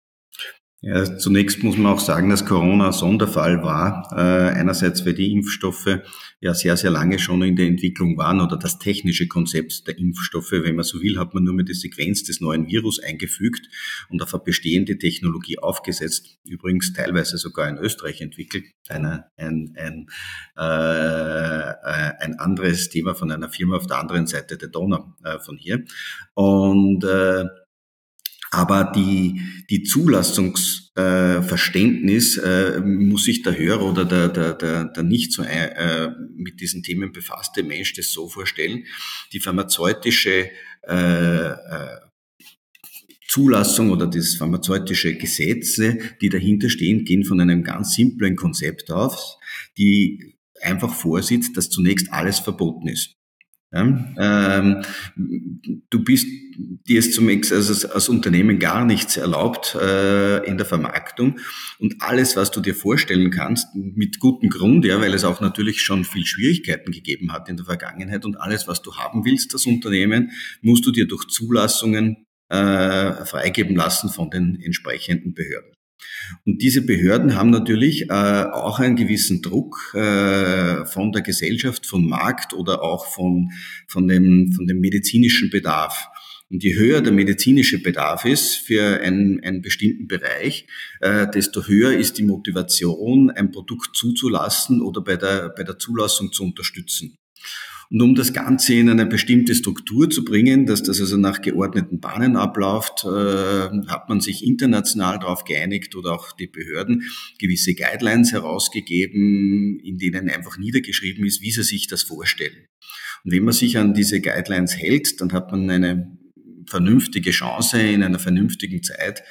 Ja, 0.88 1.18
zunächst 1.18 1.64
muss 1.64 1.78
man 1.78 1.94
auch 1.94 2.00
sagen, 2.00 2.30
dass 2.30 2.46
Corona 2.46 2.86
ein 2.88 2.94
Sonderfall 2.94 3.64
war. 3.64 4.08
Äh, 4.12 4.54
einerseits, 4.56 5.04
weil 5.04 5.16
die 5.16 5.32
Impfstoffe 5.32 6.00
ja 6.42 6.54
sehr, 6.54 6.78
sehr 6.78 6.92
lange 6.92 7.18
schon 7.18 7.42
in 7.42 7.56
der 7.56 7.66
Entwicklung 7.66 8.20
waren 8.20 8.40
oder 8.40 8.56
das 8.56 8.78
technische 8.78 9.28
Konzept 9.28 9.88
der 9.88 9.98
Impfstoffe, 9.98 10.52
wenn 10.52 10.76
man 10.76 10.84
so 10.84 11.02
will, 11.02 11.18
hat 11.18 11.34
man 11.34 11.44
nur 11.44 11.56
mit 11.56 11.70
der 11.70 11.76
Sequenz 11.76 12.24
des 12.24 12.40
neuen 12.40 12.68
Virus 12.68 13.00
eingefügt 13.00 13.68
und 14.10 14.22
auf 14.22 14.32
eine 14.36 14.44
bestehende 14.44 15.00
Technologie 15.00 15.58
aufgesetzt. 15.58 16.38
Übrigens 16.44 16.94
teilweise 16.94 17.40
sogar 17.40 17.68
in 17.68 17.80
Österreich 17.80 18.22
entwickelt. 18.22 18.66
Eine, 18.88 19.26
ein, 19.38 19.74
ein, 19.78 20.06
äh, 20.56 20.62
ein 20.62 22.36
anderes 22.38 22.90
Thema 22.90 23.16
von 23.16 23.32
einer 23.32 23.50
Firma 23.50 23.78
auf 23.78 23.88
der 23.88 23.98
anderen 23.98 24.28
Seite 24.28 24.56
der 24.56 24.68
Donau 24.68 25.16
äh, 25.24 25.40
von 25.40 25.58
hier. 25.58 25.84
Und 26.36 27.04
äh, 27.06 27.46
aber 28.56 28.92
die, 28.96 29.42
die 29.70 29.84
Zulassungsverständnis 29.84 32.38
äh, 32.38 32.78
äh, 32.78 32.80
muss 32.80 33.26
sich 33.26 33.42
der 33.42 33.58
Hörer 33.58 33.84
oder 33.84 34.06
der, 34.06 34.30
der, 34.30 34.54
der, 34.54 34.86
der 34.86 35.04
nicht 35.04 35.34
so 35.34 35.44
äh, 35.44 36.12
mit 36.38 36.62
diesen 36.62 36.82
Themen 36.82 37.12
befasste 37.12 37.64
Mensch 37.64 37.94
das 37.96 38.12
so 38.12 38.30
vorstellen. 38.30 38.86
Die 39.34 39.42
pharmazeutische 39.42 40.52
äh, 40.88 41.48
äh, 41.48 42.00
Zulassung 43.28 43.92
oder 43.92 44.08
das 44.08 44.36
pharmazeutische 44.36 45.16
Gesetze, 45.16 45.98
die 46.22 46.30
dahinter 46.30 46.70
stehen, 46.70 47.04
gehen 47.04 47.26
von 47.26 47.42
einem 47.42 47.62
ganz 47.62 47.96
simplen 47.96 48.38
Konzept 48.38 48.90
aus, 48.90 49.38
die 49.78 50.38
einfach 50.62 50.94
vorsieht, 50.94 51.58
dass 51.58 51.70
zunächst 51.70 52.14
alles 52.14 52.40
verboten 52.40 52.88
ist. 52.88 53.18
Ja, 53.72 53.82
ähm, 54.18 54.84
du 55.90 56.04
bist, 56.04 56.28
dir 56.88 57.00
ist 57.00 57.14
zum 57.14 57.28
also 57.28 57.88
als 57.90 58.08
Unternehmen 58.08 58.60
gar 58.60 58.86
nichts 58.86 59.18
erlaubt 59.18 59.76
äh, 59.76 60.46
in 60.46 60.58
der 60.58 60.66
Vermarktung 60.66 61.40
und 61.80 61.96
alles, 62.00 62.38
was 62.38 62.52
du 62.52 62.62
dir 62.62 62.74
vorstellen 62.74 63.32
kannst, 63.32 63.68
mit 63.76 64.20
gutem 64.20 64.50
Grund, 64.50 64.86
ja, 64.86 65.02
weil 65.02 65.14
es 65.14 65.26
auch 65.26 65.42
natürlich 65.42 65.82
schon 65.82 66.06
viel 66.06 66.26
Schwierigkeiten 66.26 66.92
gegeben 66.92 67.34
hat 67.34 67.50
in 67.50 67.58
der 67.58 67.66
Vergangenheit 67.66 68.24
und 68.24 68.40
alles, 68.40 68.68
was 68.68 68.82
du 68.82 68.96
haben 68.96 69.26
willst, 69.26 69.54
das 69.54 69.66
Unternehmen, 69.66 70.32
musst 70.62 70.86
du 70.86 70.92
dir 70.92 71.08
durch 71.08 71.28
Zulassungen 71.28 72.26
äh, 72.50 73.26
freigeben 73.26 73.76
lassen 73.76 74.10
von 74.10 74.30
den 74.30 74.62
entsprechenden 74.62 75.34
Behörden. 75.34 75.75
Und 76.46 76.62
diese 76.62 76.82
Behörden 76.82 77.36
haben 77.36 77.50
natürlich 77.50 78.10
äh, 78.10 78.14
auch 78.14 78.80
einen 78.80 78.96
gewissen 78.96 79.42
Druck 79.42 79.94
äh, 79.94 80.86
von 80.86 81.12
der 81.12 81.22
Gesellschaft, 81.22 81.86
vom 81.86 82.08
Markt 82.08 82.54
oder 82.54 82.82
auch 82.84 83.06
von, 83.06 83.52
von, 83.88 84.08
dem, 84.08 84.52
von 84.54 84.68
dem 84.68 84.80
medizinischen 84.80 85.50
Bedarf. 85.50 86.08
Und 86.50 86.64
je 86.64 86.76
höher 86.76 87.02
der 87.02 87.12
medizinische 87.12 87.82
Bedarf 87.82 88.26
ist 88.26 88.56
für 88.56 89.02
einen, 89.02 89.44
einen 89.44 89.62
bestimmten 89.62 90.08
Bereich, 90.08 90.68
äh, 91.02 91.28
desto 91.30 91.66
höher 91.68 91.94
ist 91.94 92.18
die 92.18 92.24
Motivation, 92.24 93.32
ein 93.32 93.52
Produkt 93.52 93.96
zuzulassen 93.96 94.82
oder 94.82 95.02
bei 95.02 95.18
der, 95.18 95.50
bei 95.50 95.64
der 95.64 95.80
Zulassung 95.80 96.32
zu 96.32 96.44
unterstützen. 96.44 97.18
Und 97.90 98.02
um 98.02 98.16
das 98.16 98.34
Ganze 98.34 98.74
in 98.74 98.90
eine 98.90 99.06
bestimmte 99.06 99.54
Struktur 99.54 100.10
zu 100.10 100.26
bringen, 100.26 100.66
dass 100.66 100.84
das 100.84 101.00
also 101.00 101.18
nach 101.18 101.42
geordneten 101.42 102.00
Bahnen 102.00 102.36
abläuft, 102.36 103.04
äh, 103.06 103.08
hat 103.88 104.10
man 104.10 104.22
sich 104.22 104.44
international 104.44 105.20
darauf 105.20 105.44
geeinigt 105.44 105.96
oder 105.96 106.14
auch 106.14 106.32
die 106.34 106.48
Behörden 106.48 107.04
gewisse 107.40 107.76
Guidelines 107.76 108.32
herausgegeben, 108.32 109.80
in 109.84 109.98
denen 109.98 110.30
einfach 110.30 110.58
niedergeschrieben 110.58 111.26
ist, 111.26 111.42
wie 111.42 111.52
sie 111.52 111.64
sich 111.64 111.88
das 111.88 112.04
vorstellen. 112.04 112.68
Und 113.24 113.32
wenn 113.32 113.44
man 113.44 113.54
sich 113.54 113.78
an 113.78 113.94
diese 113.94 114.22
Guidelines 114.22 114.78
hält, 114.78 115.22
dann 115.22 115.32
hat 115.32 115.52
man 115.52 115.70
eine 115.70 116.18
vernünftige 116.68 117.32
Chance 117.32 117.80
in 117.80 118.04
einer 118.04 118.20
vernünftigen 118.20 118.82
Zeit, 118.82 119.24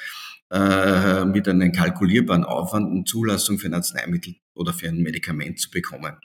äh, 0.51 1.25
mit 1.25 1.49
einem 1.49 1.73
kalkulierbaren 1.73 2.45
Aufwand 2.45 2.91
eine 2.91 3.05
Zulassung 3.05 3.59
für 3.59 3.67
ein 3.67 3.75
Arzneimittel 3.75 4.37
oder 4.55 4.73
für 4.73 4.89
ein 4.89 5.03
Medikament 5.03 5.59
zu 5.59 5.71
bekommen. 5.71 6.17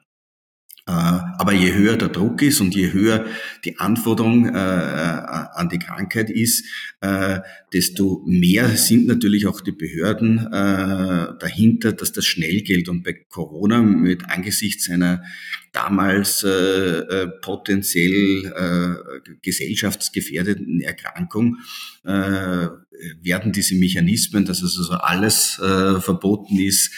Äh, 0.85 1.19
aber 1.39 1.53
je 1.53 1.73
höher 1.73 1.95
der 1.95 2.09
Druck 2.09 2.41
ist 2.41 2.59
und 2.59 2.75
je 2.75 2.91
höher 2.91 3.25
die 3.63 3.79
Anforderung 3.79 4.45
äh, 4.47 4.57
an 4.57 5.69
die 5.69 5.79
Krankheit 5.79 6.29
ist, 6.29 6.65
äh, 6.99 7.39
desto 7.71 8.21
mehr 8.27 8.67
sind 8.75 9.07
natürlich 9.07 9.47
auch 9.47 9.61
die 9.61 9.71
Behörden 9.71 10.39
äh, 10.39 11.27
dahinter, 11.39 11.93
dass 11.93 12.11
das 12.11 12.25
schnell 12.25 12.59
gilt. 12.59 12.89
Und 12.89 13.03
bei 13.03 13.13
Corona 13.13 13.81
mit 13.81 14.29
angesichts 14.29 14.89
einer 14.89 15.23
damals 15.71 16.43
äh, 16.43 16.49
äh, 16.49 17.27
potenziell 17.41 18.99
gesellschaftsgefährdeten 19.41 20.81
Erkrankung 20.81 21.57
werden 22.03 23.51
diese 23.53 23.75
Mechanismen, 23.75 24.45
dass 24.45 24.61
also 24.61 24.93
alles 24.93 25.53
verboten 26.01 26.57
ist, 26.59 26.91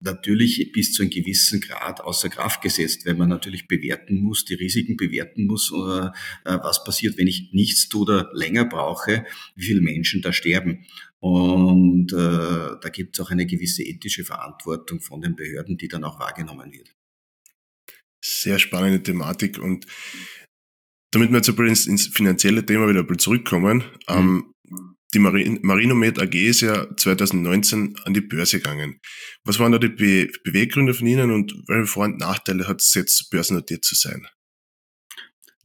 natürlich 0.00 0.72
bis 0.72 0.92
zu 0.92 1.02
einem 1.02 1.10
gewissen 1.10 1.60
Grad 1.60 2.00
außer 2.00 2.28
Kraft 2.28 2.62
gesetzt, 2.62 3.06
weil 3.06 3.14
man 3.14 3.28
natürlich 3.28 3.66
bewerten 3.66 4.20
muss, 4.20 4.44
die 4.44 4.54
Risiken 4.54 4.96
bewerten 4.96 5.46
muss, 5.46 5.72
äh, 5.72 6.06
äh, 6.44 6.58
was 6.62 6.84
passiert, 6.84 7.16
wenn 7.18 7.26
ich 7.26 7.52
nichts 7.52 7.88
tue 7.88 8.02
oder 8.02 8.30
länger 8.34 8.66
brauche, 8.66 9.24
wie 9.54 9.64
viele 9.64 9.80
Menschen 9.80 10.22
da 10.22 10.32
sterben. 10.32 10.84
Und 11.18 12.12
äh, 12.12 12.16
da 12.16 12.88
gibt 12.92 13.18
es 13.18 13.24
auch 13.24 13.30
eine 13.30 13.46
gewisse 13.46 13.82
ethische 13.82 14.24
Verantwortung 14.24 15.00
von 15.00 15.20
den 15.20 15.34
Behörden, 15.34 15.76
die 15.76 15.88
dann 15.88 16.04
auch 16.04 16.20
wahrgenommen 16.20 16.72
wird. 16.72 16.94
Sehr 18.22 18.58
spannende 18.58 19.02
Thematik 19.02 19.58
und 19.58 19.86
damit 21.12 21.30
wir 21.30 21.36
jetzt 21.36 21.48
übrigens 21.48 21.86
ins 21.86 22.08
finanzielle 22.08 22.66
Thema 22.66 22.88
wieder 22.88 23.06
zurückkommen, 23.16 23.78
mhm. 23.78 23.82
ähm, 24.08 24.52
die 25.16 25.20
Marin 25.20 25.58
Marinomed 25.62 26.20
AG 26.20 26.34
ist 26.34 26.60
ja 26.60 26.94
2019 26.94 27.96
an 28.04 28.12
die 28.12 28.20
Börse 28.20 28.58
gegangen. 28.58 29.00
Was 29.44 29.58
waren 29.58 29.72
da 29.72 29.78
die 29.78 29.88
Be 29.88 30.28
Beweggründe 30.44 30.92
von 30.92 31.06
Ihnen 31.06 31.30
und 31.30 31.54
welche 31.68 31.86
Vor- 31.86 32.04
und 32.04 32.18
Nachteile 32.18 32.68
hat 32.68 32.82
es 32.82 32.92
jetzt, 32.92 33.30
börsennotiert 33.30 33.82
zu 33.82 33.94
sein? 33.94 34.26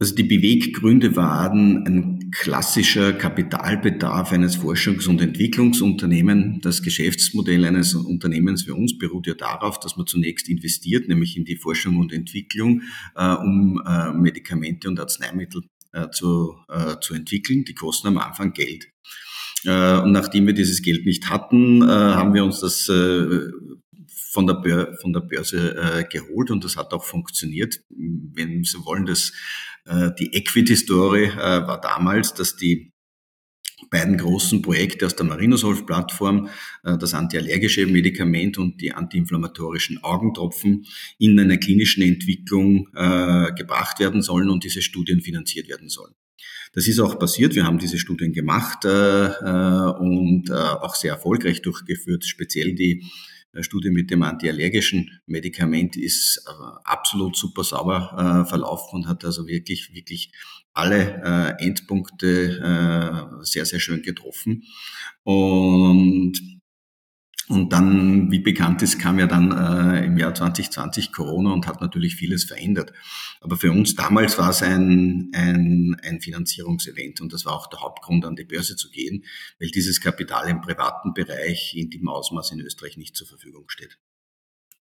Also 0.00 0.14
die 0.14 0.22
Beweggründe 0.22 1.16
waren 1.16 1.86
ein 1.86 2.30
klassischer 2.30 3.12
Kapitalbedarf 3.12 4.32
eines 4.32 4.56
Forschungs- 4.56 5.06
und 5.06 5.20
Entwicklungsunternehmens. 5.20 6.62
Das 6.62 6.82
Geschäftsmodell 6.82 7.66
eines 7.66 7.94
Unternehmens 7.94 8.62
für 8.62 8.74
uns 8.74 8.96
beruht 8.96 9.26
ja 9.26 9.34
darauf, 9.34 9.78
dass 9.80 9.98
man 9.98 10.06
zunächst 10.06 10.48
investiert, 10.48 11.08
nämlich 11.08 11.36
in 11.36 11.44
die 11.44 11.56
Forschung 11.56 11.98
und 11.98 12.10
Entwicklung, 12.10 12.80
äh, 13.16 13.34
um 13.34 13.82
äh, 13.86 14.14
Medikamente 14.14 14.88
und 14.88 14.98
Arzneimittel 14.98 15.60
äh, 15.92 16.08
zu, 16.08 16.56
äh, 16.70 16.96
zu 17.02 17.12
entwickeln. 17.12 17.64
Die 17.64 17.74
kosten 17.74 18.08
am 18.08 18.16
Anfang 18.16 18.54
Geld. 18.54 18.88
Äh, 19.64 19.98
und 19.98 20.12
nachdem 20.12 20.46
wir 20.46 20.54
dieses 20.54 20.82
Geld 20.82 21.06
nicht 21.06 21.30
hatten, 21.30 21.82
äh, 21.82 21.86
haben 21.86 22.34
wir 22.34 22.44
uns 22.44 22.60
das 22.60 22.88
äh, 22.88 23.50
von 24.30 24.46
der, 24.46 24.54
Bör 24.54 24.96
von 25.00 25.12
der 25.12 25.20
Börse 25.20 26.06
geholt 26.10 26.50
und 26.50 26.64
das 26.64 26.76
hat 26.78 26.94
auch 26.94 27.04
funktioniert. 27.04 27.80
Wenn 27.90 28.64
Sie 28.64 28.78
wollen, 28.82 29.04
das, 29.04 29.32
die 30.18 30.32
Equity-Story 30.32 31.32
war 31.36 31.78
damals, 31.78 32.32
dass 32.32 32.56
die 32.56 32.94
beiden 33.90 34.16
großen 34.16 34.62
Projekte 34.62 35.04
aus 35.04 35.16
der 35.16 35.26
Marinosolv-Plattform, 35.26 36.48
das 36.82 37.12
antiallergische 37.12 37.84
Medikament 37.84 38.56
und 38.56 38.80
die 38.80 38.92
antiinflammatorischen 38.92 40.02
Augentropfen, 40.02 40.86
in 41.18 41.38
einer 41.38 41.58
klinischen 41.58 42.02
Entwicklung 42.02 42.86
gebracht 43.54 44.00
werden 44.00 44.22
sollen 44.22 44.48
und 44.48 44.64
diese 44.64 44.80
Studien 44.80 45.20
finanziert 45.20 45.68
werden 45.68 45.90
sollen. 45.90 46.14
Das 46.72 46.88
ist 46.88 46.98
auch 47.00 47.18
passiert. 47.18 47.54
Wir 47.54 47.64
haben 47.64 47.78
diese 47.78 47.98
Studien 47.98 48.32
gemacht 48.32 48.84
äh, 48.84 49.26
äh, 49.26 49.92
und 49.98 50.48
äh, 50.48 50.52
auch 50.54 50.94
sehr 50.94 51.12
erfolgreich 51.12 51.60
durchgeführt. 51.62 52.24
Speziell 52.24 52.74
die 52.74 53.04
äh, 53.52 53.62
Studie 53.62 53.90
mit 53.90 54.10
dem 54.10 54.22
antiallergischen 54.22 55.20
Medikament 55.26 55.96
ist 55.96 56.42
äh, 56.46 56.50
absolut 56.84 57.36
super 57.36 57.64
sauber 57.64 58.44
äh, 58.44 58.48
verlaufen 58.48 59.00
und 59.00 59.08
hat 59.08 59.24
also 59.24 59.46
wirklich, 59.46 59.92
wirklich 59.92 60.32
alle 60.74 61.56
Endpunkte 61.58 63.42
sehr, 63.42 63.66
sehr 63.66 63.78
schön 63.78 64.00
getroffen. 64.00 64.62
Und 65.22 66.61
und 67.52 67.72
dann, 67.72 68.30
wie 68.30 68.38
bekannt 68.38 68.80
ist, 68.80 68.98
kam 68.98 69.18
ja 69.18 69.26
dann 69.26 69.52
äh, 69.52 70.06
im 70.06 70.16
Jahr 70.16 70.34
2020 70.34 71.12
Corona 71.12 71.52
und 71.52 71.66
hat 71.66 71.82
natürlich 71.82 72.16
vieles 72.16 72.44
verändert. 72.44 72.92
Aber 73.40 73.56
für 73.56 73.70
uns 73.70 73.94
damals 73.94 74.38
war 74.38 74.50
es 74.50 74.62
ein, 74.62 75.30
ein, 75.34 75.96
ein 76.02 76.20
Finanzierungsevent 76.20 77.20
und 77.20 77.32
das 77.32 77.44
war 77.44 77.52
auch 77.52 77.66
der 77.66 77.80
Hauptgrund, 77.80 78.24
an 78.24 78.36
die 78.36 78.44
Börse 78.44 78.76
zu 78.76 78.90
gehen, 78.90 79.24
weil 79.60 79.68
dieses 79.68 80.00
Kapital 80.00 80.48
im 80.48 80.62
privaten 80.62 81.12
Bereich 81.12 81.74
in 81.76 81.90
dem 81.90 82.08
Ausmaß 82.08 82.52
in 82.52 82.60
Österreich 82.60 82.96
nicht 82.96 83.16
zur 83.16 83.26
Verfügung 83.26 83.68
steht. 83.68 83.98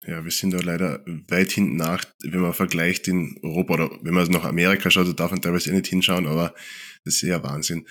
Ja, 0.05 0.23
wir 0.23 0.31
sind 0.31 0.53
da 0.53 0.59
leider 0.59 1.03
weit 1.27 1.51
hinten 1.51 1.75
nach, 1.75 2.05
wenn 2.23 2.39
man 2.39 2.53
vergleicht 2.53 3.07
in 3.09 3.37
Europa 3.43 3.73
oder 3.73 3.99
wenn 4.01 4.13
man 4.13 4.29
nach 4.31 4.45
Amerika 4.45 4.89
schaut, 4.89 5.07
da 5.07 5.13
darf 5.13 5.31
man 5.31 5.41
teilweise 5.41 5.71
eh 5.71 5.73
nicht 5.73 5.87
hinschauen, 5.87 6.25
aber 6.25 6.55
das 7.03 7.15
ist 7.15 7.21
ja 7.23 7.43
Wahnsinn. 7.43 7.85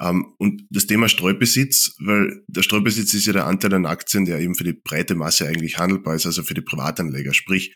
Ähm, 0.00 0.34
und 0.38 0.66
das 0.70 0.86
Thema 0.86 1.08
Streubesitz, 1.08 1.94
weil 2.00 2.42
der 2.48 2.62
Streubesitz 2.62 3.14
ist 3.14 3.26
ja 3.26 3.32
der 3.32 3.46
Anteil 3.46 3.74
an 3.74 3.86
Aktien, 3.86 4.24
der 4.24 4.40
eben 4.40 4.56
für 4.56 4.64
die 4.64 4.72
breite 4.72 5.14
Masse 5.14 5.46
eigentlich 5.46 5.78
handelbar 5.78 6.16
ist, 6.16 6.26
also 6.26 6.42
für 6.42 6.54
die 6.54 6.62
Privatanleger. 6.62 7.32
Sprich, 7.32 7.74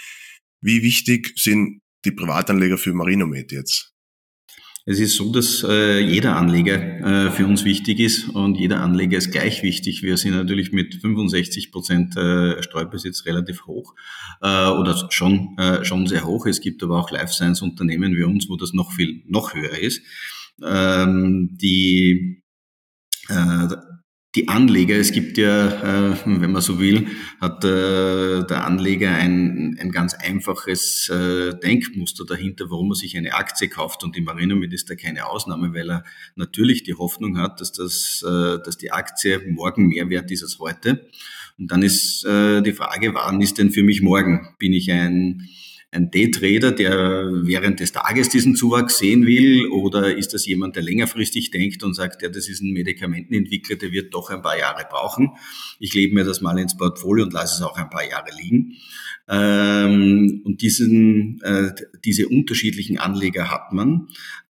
wie 0.61 0.83
wichtig 0.83 1.33
sind 1.37 1.81
die 2.05 2.13
Privatanleger 2.13 2.79
für 2.79 2.93
Marinomed 2.93 3.53
jetzt? 3.53 3.96
Es 4.89 5.01
ist 5.01 5.17
so, 5.17 5.33
dass 5.33 5.65
äh, 5.69 5.99
jeder 5.99 6.37
Anleger 6.37 7.27
äh, 7.27 7.31
für 7.33 7.45
uns 7.45 7.65
wichtig 7.65 7.99
ist 7.99 8.29
und 8.29 8.57
jeder 8.57 8.83
Anleger 8.83 9.19
ist 9.19 9.33
gleich 9.33 9.65
wichtig. 9.65 10.05
Wir 10.05 10.17
sind 10.17 10.35
natürlich 10.35 10.71
mit 10.71 10.95
65 10.95 11.73
Prozent 11.73 12.17
äh, 12.17 12.63
Streubesitz 12.63 13.27
relativ 13.27 13.67
hoch 13.67 13.97
äh, 14.43 14.69
oder 14.69 15.09
schon, 15.11 15.59
äh, 15.59 15.85
schon 15.85 16.07
sehr 16.07 16.25
hoch. 16.25 16.47
Es 16.47 16.61
gibt 16.61 16.85
aber 16.85 17.01
auch 17.01 17.11
Life 17.11 17.33
Science 17.33 17.63
Unternehmen 17.63 18.15
wie 18.15 18.23
uns, 18.23 18.49
wo 18.49 18.55
das 18.55 18.75
noch 18.75 18.93
viel, 18.93 19.25
noch 19.27 19.55
höher 19.55 19.77
ist. 19.77 20.03
Ähm, 20.65 21.59
die 21.61 22.45
äh, 23.29 23.67
die 24.37 24.49
Anleger, 24.49 24.97
es 24.97 25.13
gibt 25.13 25.39
ja, 25.39 26.13
äh, 26.13 26.17
wenn 26.27 26.53
man 26.53 26.61
so 26.61 26.79
will, 26.79 27.07
hat 27.41 27.65
äh, 27.65 28.45
der 28.45 28.67
Anleger 28.67 29.11
ein, 29.11 29.79
ein 29.81 29.91
ganz 29.91 30.13
einfaches 30.13 31.09
äh, 31.09 31.59
Denkmuster 31.59 32.27
dahinter, 32.27 32.67
warum 32.69 32.93
er 32.93 32.97
sich 32.97 33.17
eine 33.17 33.35
Aktie 33.35 33.69
kauft. 33.69 34.05
Und 34.05 34.15
die 34.15 34.21
Marinomed 34.21 34.73
ist 34.75 34.91
da 34.91 34.95
keine 34.95 35.27
Ausnahme, 35.27 35.73
weil 35.73 35.91
er 35.91 36.05
natürlich 36.35 36.83
die 36.83 36.95
Hoffnung 36.95 37.39
hat, 37.39 37.61
dass, 37.61 37.73
das, 37.73 38.21
dass 38.23 38.77
die 38.77 38.93
Aktie 38.93 39.41
morgen 39.49 39.89
mehr 39.89 40.11
wert 40.11 40.31
ist 40.31 40.43
als 40.43 40.59
heute. 40.59 41.09
Und 41.59 41.71
dann 41.71 41.83
ist 41.83 42.25
die 42.25 42.73
Frage, 42.73 43.15
wann 43.15 43.41
ist 43.41 43.59
denn 43.59 43.71
für 43.71 43.83
mich 43.83 44.03
morgen? 44.03 44.55
Bin 44.59 44.73
ich 44.73 44.91
ein 44.91 45.49
ein 45.97 46.11
Daytrader, 46.11 46.73
der 46.73 47.29
während 47.43 47.81
des 47.81 47.93
Tages 47.93 48.29
diesen 48.29 48.55
Zuwachs 48.55 48.99
sehen 48.99 49.27
will? 49.27 49.67
Oder 49.69 50.17
ist 50.17 50.35
das 50.35 50.47
jemand, 50.47 50.77
der 50.77 50.83
längerfristig 50.83 51.51
denkt 51.51 51.83
und 51.83 51.95
sagt, 51.95 52.23
ja, 52.23 52.29
das 52.29 52.49
ist 52.49 52.63
ein 52.63 52.73
Medikamentenentwickler, 52.73 53.77
der 53.77 53.93
wird 53.93 54.15
doch 54.15 54.31
ein 54.31 54.43
paar 54.43 54.59
Jahre 54.59 54.87
brauchen. 54.89 55.31
Ich 55.81 55.95
lebe 55.95 56.15
mir 56.15 56.25
das 56.25 56.41
mal 56.41 56.59
ins 56.59 56.77
Portfolio 56.77 57.25
und 57.25 57.33
lasse 57.33 57.57
es 57.57 57.63
auch 57.63 57.77
ein 57.77 57.91
paar 57.91 58.09
Jahre 58.09 58.31
liegen. 58.41 58.75
Ähm, 59.29 60.43
und 60.45 60.63
diesen, 60.63 61.41
äh, 61.43 61.73
diese 62.05 62.29
unterschiedlichen 62.29 62.99
Anleger 62.99 63.51
hat 63.51 63.73
man. 63.73 64.09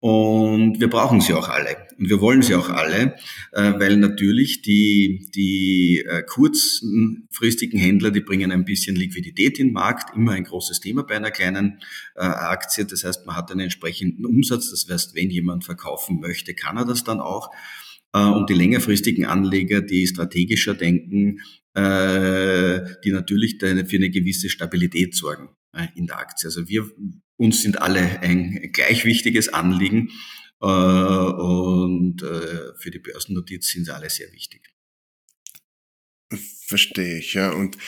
Und 0.00 0.78
wir 0.78 0.88
brauchen 0.88 1.20
sie 1.20 1.34
auch 1.34 1.48
alle. 1.48 1.76
Und 1.98 2.08
wir 2.08 2.20
wollen 2.20 2.42
sie 2.42 2.54
auch 2.54 2.68
alle, 2.68 3.16
äh, 3.50 3.72
weil 3.80 3.96
natürlich 3.96 4.62
die, 4.62 5.28
die 5.34 6.04
äh, 6.08 6.22
kurzfristigen 6.22 7.80
Händler, 7.80 8.12
die 8.12 8.20
bringen 8.20 8.52
ein 8.52 8.64
bisschen 8.64 8.94
Liquidität 8.94 9.58
in 9.58 9.68
den 9.68 9.72
Markt, 9.72 10.14
immer 10.14 10.32
ein 10.32 10.44
großes 10.44 10.78
Thema 10.78 11.02
bei 11.02 11.16
einer 11.16 11.32
kleinen 11.32 11.80
äh, 12.14 12.20
Aktie. 12.20 12.84
Das 12.84 13.02
heißt, 13.02 13.26
man 13.26 13.34
hat 13.34 13.50
einen 13.50 13.60
entsprechenden 13.60 14.24
Umsatz. 14.24 14.70
Das 14.70 14.86
heißt, 14.88 15.16
wenn 15.16 15.30
jemand 15.30 15.64
verkaufen 15.64 16.20
möchte, 16.20 16.54
kann 16.54 16.76
er 16.76 16.84
das 16.84 17.02
dann 17.02 17.20
auch. 17.20 17.50
Und 18.10 18.48
die 18.48 18.54
längerfristigen 18.54 19.26
Anleger, 19.26 19.82
die 19.82 20.06
strategischer 20.06 20.74
denken, 20.74 21.40
die 21.76 23.10
natürlich 23.12 23.58
für 23.60 23.68
eine 23.68 24.10
gewisse 24.10 24.48
Stabilität 24.48 25.14
sorgen 25.14 25.50
in 25.94 26.06
der 26.06 26.18
Aktie. 26.18 26.46
Also 26.46 26.66
wir 26.68 26.90
uns 27.38 27.62
sind 27.62 27.80
alle 27.80 28.20
ein 28.20 28.70
gleich 28.72 29.04
wichtiges 29.04 29.48
Anliegen 29.48 30.10
äh, 30.60 30.66
und 30.66 32.22
äh, 32.22 32.74
für 32.76 32.90
die 32.90 32.98
Börsennotiz 32.98 33.68
sind 33.68 33.86
sie 33.86 33.94
alle 33.94 34.10
sehr 34.10 34.30
wichtig. 34.32 34.68
Verstehe 36.66 37.18
ich, 37.18 37.32
ja. 37.32 37.52
Und 37.52 37.78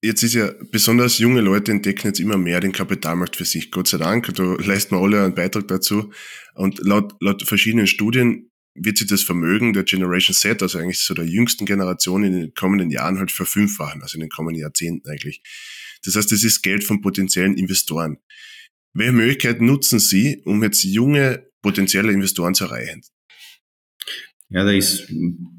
jetzt 0.00 0.22
ist 0.22 0.34
ja, 0.34 0.52
besonders 0.70 1.18
junge 1.18 1.40
Leute 1.40 1.72
entdecken 1.72 2.06
jetzt 2.06 2.20
immer 2.20 2.38
mehr 2.38 2.60
den 2.60 2.70
Kapitalmarkt 2.70 3.34
für 3.34 3.44
sich. 3.44 3.72
Gott 3.72 3.88
sei 3.88 3.98
Dank, 3.98 4.32
da 4.36 4.42
leisten 4.60 4.94
wir 4.94 5.02
alle 5.02 5.24
einen 5.24 5.34
Beitrag 5.34 5.66
dazu. 5.66 6.12
Und 6.54 6.78
laut, 6.78 7.16
laut 7.20 7.42
verschiedenen 7.42 7.88
Studien 7.88 8.52
wird 8.74 8.98
sich 8.98 9.08
das 9.08 9.22
Vermögen 9.22 9.72
der 9.72 9.82
Generation 9.82 10.34
Z, 10.34 10.62
also 10.62 10.78
eigentlich 10.78 11.00
so 11.00 11.14
der 11.14 11.26
jüngsten 11.26 11.66
Generation 11.66 12.22
in 12.22 12.32
den 12.32 12.54
kommenden 12.54 12.90
Jahren 12.90 13.18
halt 13.18 13.32
verfünffachen, 13.32 14.02
also 14.02 14.14
in 14.14 14.20
den 14.20 14.30
kommenden 14.30 14.62
Jahrzehnten 14.62 15.08
eigentlich. 15.10 15.42
Das 16.04 16.14
heißt, 16.14 16.30
das 16.30 16.44
ist 16.44 16.62
Geld 16.62 16.84
von 16.84 17.00
potenziellen 17.00 17.56
Investoren. 17.56 18.18
Welche 18.94 19.12
Möglichkeiten 19.12 19.66
nutzen 19.66 19.98
Sie, 19.98 20.42
um 20.44 20.62
jetzt 20.62 20.84
junge 20.84 21.46
potenzielle 21.62 22.12
Investoren 22.12 22.54
zu 22.54 22.64
erreichen? 22.64 23.02
Ja, 24.48 24.64
da 24.64 24.70
ist 24.70 25.10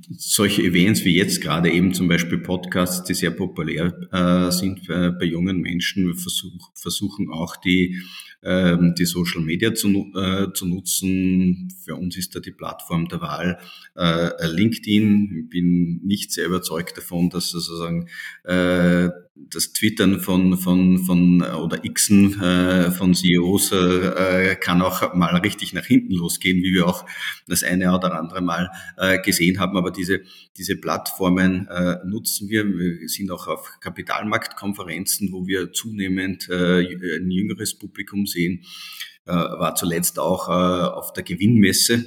solche 0.10 0.62
Events 0.62 1.06
wie 1.06 1.16
jetzt 1.16 1.42
gerade 1.42 1.72
eben 1.72 1.94
zum 1.94 2.08
Beispiel 2.08 2.38
Podcasts, 2.38 3.04
die 3.04 3.14
sehr 3.14 3.32
populär 3.32 3.94
äh, 4.12 4.52
sind 4.52 4.88
bei, 4.88 5.12
bei, 5.12 5.26
jungen 5.26 5.62
Menschen. 5.62 6.08
Wir 6.08 6.16
versuch, 6.16 6.72
versuchen 6.76 7.30
auch 7.32 7.56
die, 7.58 8.02
äh, 8.42 8.78
die 8.98 9.06
Social 9.06 9.42
Media 9.42 9.74
zu, 9.74 10.12
äh, 10.16 10.52
zu 10.54 10.66
nutzen. 10.66 11.74
Für 11.84 11.96
uns 11.96 12.18
ist 12.18 12.36
da 12.36 12.40
die 12.40 12.52
Plattform 12.52 13.08
der 13.08 13.22
Wahl 13.22 13.60
äh, 13.96 14.48
LinkedIn. 14.48 15.44
Ich 15.44 15.50
bin 15.50 16.02
nicht 16.04 16.32
sehr 16.32 16.46
überzeugt 16.46 16.98
davon, 16.98 17.30
dass 17.30 17.50
sozusagen 17.50 18.08
äh, 18.44 19.10
das 19.36 19.74
Twittern 19.74 20.20
von, 20.20 20.58
von, 20.58 21.00
von 21.00 21.42
oder 21.42 21.80
Xen 21.80 22.40
äh, 22.40 22.92
von 22.92 23.16
CEOs 23.16 23.72
äh, 23.72 24.56
kann 24.60 24.82
auch 24.82 25.14
mal 25.16 25.36
richtig 25.38 25.74
nach 25.74 25.86
hinten 25.86 26.14
losgehen, 26.14 26.62
wie 26.62 26.74
wir 26.74 26.88
auch 26.88 27.06
das 27.48 27.64
eine 27.64 27.96
oder 27.96 28.18
andere 28.18 28.42
Mal 28.42 28.70
äh, 28.98 29.20
gesehen 29.22 29.60
haben. 29.60 29.76
Aber 29.76 29.92
diese, 29.94 30.22
diese 30.58 30.76
Plattformen 30.76 31.68
äh, 31.68 31.98
nutzen 32.06 32.50
wir. 32.50 32.66
Wir 32.66 33.08
sind 33.08 33.32
auch 33.32 33.48
auf 33.48 33.80
Kapitalmarktkonferenzen, 33.80 35.32
wo 35.32 35.48
wir 35.48 35.72
zunehmend 35.72 36.50
äh, 36.50 36.80
ein 36.82 37.32
jüngeres 37.32 37.78
Publikum 37.78 38.26
sehen. 38.26 38.64
Äh, 39.26 39.32
war 39.32 39.76
zuletzt 39.76 40.20
auch 40.20 40.50
äh, 40.50 40.52
auf 40.52 41.14
der 41.14 41.24
Gewinnmesse 41.24 42.06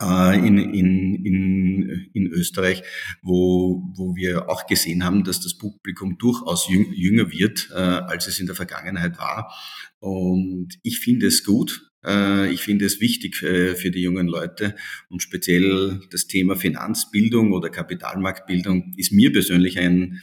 äh, 0.00 0.38
in, 0.38 0.58
in, 0.58 1.24
in, 1.24 2.10
in 2.12 2.26
Österreich, 2.26 2.82
wo, 3.22 3.82
wo 3.96 4.16
wir 4.16 4.48
auch 4.48 4.66
gesehen 4.66 5.04
haben, 5.04 5.24
dass 5.24 5.40
das 5.40 5.56
Publikum 5.56 6.18
durchaus 6.18 6.68
jünger 6.68 7.30
wird, 7.30 7.70
äh, 7.72 7.74
als 7.74 8.26
es 8.26 8.40
in 8.40 8.46
der 8.46 8.54
Vergangenheit 8.54 9.18
war. 9.18 9.52
Und 9.98 10.78
ich 10.82 10.98
finde 11.00 11.26
es 11.26 11.44
gut. 11.44 11.89
Äh, 12.04 12.52
ich 12.52 12.62
finde 12.62 12.86
es 12.86 13.00
wichtig 13.00 13.36
für 13.36 13.90
die 13.90 14.02
jungen 14.02 14.26
Leute 14.26 14.74
und 15.08 15.22
speziell 15.22 16.00
das 16.10 16.26
Thema 16.26 16.56
Finanzbildung 16.56 17.52
oder 17.52 17.70
Kapitalmarktbildung 17.70 18.94
ist 18.96 19.12
mir 19.12 19.32
persönlich 19.32 19.78
ein, 19.78 20.20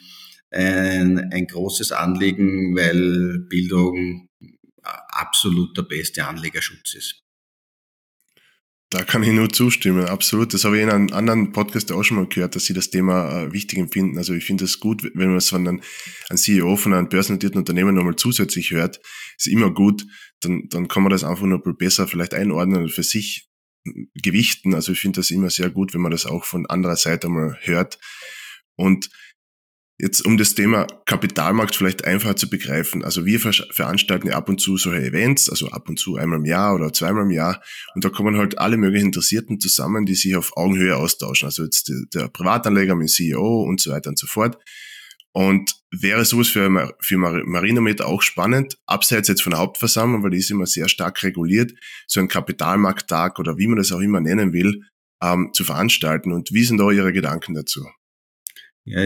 ein, 0.52 1.32
ein 1.32 1.48
großes 1.48 1.92
Anliegen, 1.92 2.76
weil 2.76 3.40
Bildung 3.50 4.30
absolut 5.10 5.76
der 5.78 5.84
beste 5.84 6.26
Anlegerschutz 6.26 6.94
ist. 6.94 7.27
Da 8.90 9.04
kann 9.04 9.22
ich 9.22 9.34
nur 9.34 9.50
zustimmen, 9.50 10.06
absolut. 10.06 10.54
Das 10.54 10.64
habe 10.64 10.78
ich 10.78 10.84
in 10.84 10.90
einem 10.90 11.12
anderen 11.12 11.52
Podcast 11.52 11.92
auch 11.92 12.04
schon 12.04 12.18
mal 12.18 12.28
gehört, 12.28 12.56
dass 12.56 12.64
sie 12.64 12.74
das 12.74 12.90
Thema 12.90 13.42
äh, 13.44 13.52
wichtig 13.52 13.80
empfinden. 13.80 14.18
Also 14.18 14.34
ich 14.34 14.46
finde 14.46 14.64
es 14.64 14.80
gut, 14.80 15.04
wenn 15.14 15.28
man 15.28 15.38
es 15.38 15.50
von 15.50 15.68
einem, 15.68 15.82
CEO 16.34 16.78
von 16.78 16.94
einem 16.94 17.10
börsennotierten 17.10 17.60
Unternehmen 17.60 17.96
nochmal 17.96 18.16
zusätzlich 18.16 18.72
hört, 18.72 19.02
ist 19.38 19.48
immer 19.48 19.72
gut. 19.72 20.06
Dann, 20.40 20.70
dann 20.70 20.88
kann 20.88 21.04
man 21.04 21.10
das 21.10 21.26
einfach 21.26 21.46
noch 21.46 21.62
besser 21.78 22.08
vielleicht 22.08 22.34
einordnen 22.34 22.84
und 22.84 22.92
für 22.92 23.04
sich 23.04 23.50
gewichten. 24.24 24.74
Also 24.74 24.94
ich 24.94 25.02
finde 25.02 25.20
das 25.20 25.32
immer 25.32 25.50
sehr 25.50 25.70
gut, 25.70 25.94
wenn 25.94 26.02
man 26.02 26.12
das 26.12 26.26
auch 26.26 26.46
von 26.46 26.66
anderer 26.66 26.96
Seite 26.96 27.28
mal 27.28 27.58
hört. 27.62 28.00
Und 28.76 29.10
Jetzt 30.00 30.24
um 30.24 30.38
das 30.38 30.54
Thema 30.54 30.86
Kapitalmarkt 31.06 31.76
vielleicht 31.76 32.06
einfacher 32.06 32.36
zu 32.36 32.52
begreifen. 32.52 33.04
Also 33.04 33.26
wir 33.26 33.40
veranstalten 33.40 34.28
ja 34.28 34.36
ab 34.36 34.48
und 34.48 34.62
zu 34.62 34.78
solche 34.78 35.04
Events, 35.04 35.50
also 35.50 35.70
ab 35.70 35.90
und 35.90 35.98
zu 35.98 36.18
einmal 36.18 36.38
im 36.38 36.46
Jahr 36.46 36.76
oder 36.76 36.94
zweimal 36.94 37.24
im 37.24 37.32
Jahr. 37.32 37.64
Und 37.96 38.06
da 38.06 38.10
kommen 38.10 38.38
halt 38.38 38.60
alle 38.60 38.78
möglichen 38.78 39.08
Interessierten 39.08 39.60
zusammen, 39.60 40.06
die 40.06 40.14
sich 40.14 40.36
auf 40.36 40.56
Augenhöhe 40.56 40.96
austauschen. 40.96 41.48
Also 41.48 41.64
jetzt 41.64 41.92
der 42.14 42.28
Privatanleger 42.28 42.94
mit 42.94 43.08
dem 43.08 43.12
CEO 43.12 43.64
und 43.64 43.82
so 43.82 43.92
weiter 43.92 44.12
und 44.12 44.20
so 44.20 44.28
fort. 44.28 44.60
Und 45.32 45.74
wäre 45.90 46.26
sowas 46.26 46.48
für, 46.48 46.96
für 47.00 47.18
Marinomet 47.18 48.02
auch 48.02 48.22
spannend, 48.22 48.78
abseits 48.86 49.28
jetzt 49.28 49.42
von 49.42 49.52
der 49.52 49.60
Hauptversammlung, 49.60 50.24
weil 50.24 50.32
die 50.32 50.38
ist 50.38 50.52
immer 50.52 50.68
sehr 50.68 50.90
stark 50.90 51.24
reguliert, 51.24 51.74
so 52.06 52.20
ein 52.20 52.28
Kapitalmarkttag 52.28 53.40
oder 53.40 53.58
wie 53.58 53.68
man 53.68 53.78
das 53.78 53.92
auch 53.92 54.00
immer 54.00 54.20
nennen 54.20 54.54
will, 54.54 54.84
ähm, 55.24 55.50
zu 55.54 55.64
veranstalten. 55.64 56.32
Und 56.32 56.54
wie 56.54 56.64
sind 56.64 56.78
da 56.78 56.92
Ihre 56.92 57.14
Gedanken 57.14 57.56
dazu? 57.56 57.88
Ja, 58.84 59.02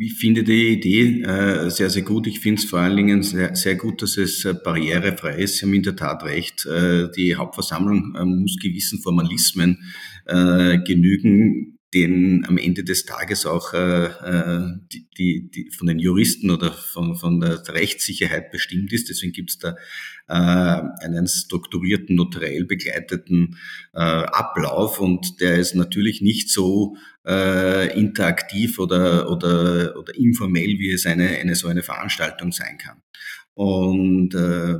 ich 0.00 0.14
finde 0.14 0.44
die 0.44 0.68
Idee 0.68 1.22
äh, 1.22 1.70
sehr, 1.70 1.90
sehr 1.90 2.02
gut. 2.02 2.28
Ich 2.28 2.38
finde 2.38 2.62
es 2.62 2.68
vor 2.68 2.78
allen 2.78 2.96
Dingen 2.96 3.24
sehr, 3.24 3.56
sehr 3.56 3.74
gut, 3.74 4.00
dass 4.00 4.16
es 4.16 4.44
äh, 4.44 4.54
barrierefrei 4.54 5.38
ist. 5.38 5.56
Sie 5.56 5.66
haben 5.66 5.74
in 5.74 5.82
der 5.82 5.96
Tat 5.96 6.22
recht. 6.22 6.64
Äh, 6.66 7.08
die 7.16 7.34
Hauptversammlung 7.34 8.14
äh, 8.14 8.24
muss 8.24 8.58
gewissen 8.62 9.00
Formalismen 9.00 9.82
äh, 10.26 10.78
genügen, 10.78 11.77
den 11.94 12.44
am 12.46 12.58
Ende 12.58 12.84
des 12.84 13.06
Tages 13.06 13.46
auch 13.46 13.72
äh, 13.72 14.04
äh, 14.04 14.72
die, 14.92 15.08
die, 15.16 15.50
die 15.50 15.70
von 15.70 15.86
den 15.86 15.98
Juristen 15.98 16.50
oder 16.50 16.72
von, 16.72 17.16
von 17.16 17.40
der 17.40 17.66
Rechtssicherheit 17.68 18.50
bestimmt 18.50 18.92
ist. 18.92 19.08
Deswegen 19.08 19.32
gibt 19.32 19.50
es 19.50 19.58
da 19.58 19.74
äh, 20.28 21.04
einen 21.04 21.26
strukturierten, 21.26 22.14
notariell 22.14 22.66
begleiteten 22.66 23.56
äh, 23.94 24.00
Ablauf 24.00 25.00
und 25.00 25.40
der 25.40 25.56
ist 25.56 25.74
natürlich 25.74 26.20
nicht 26.20 26.50
so 26.50 26.96
äh, 27.26 27.98
interaktiv 27.98 28.78
oder, 28.78 29.30
oder, 29.30 29.96
oder 29.98 30.14
informell, 30.14 30.78
wie 30.78 30.92
es 30.92 31.06
eine, 31.06 31.28
eine 31.38 31.54
so 31.54 31.68
eine 31.68 31.82
Veranstaltung 31.82 32.52
sein 32.52 32.76
kann. 32.76 33.00
Und 33.54 34.34
äh, 34.34 34.76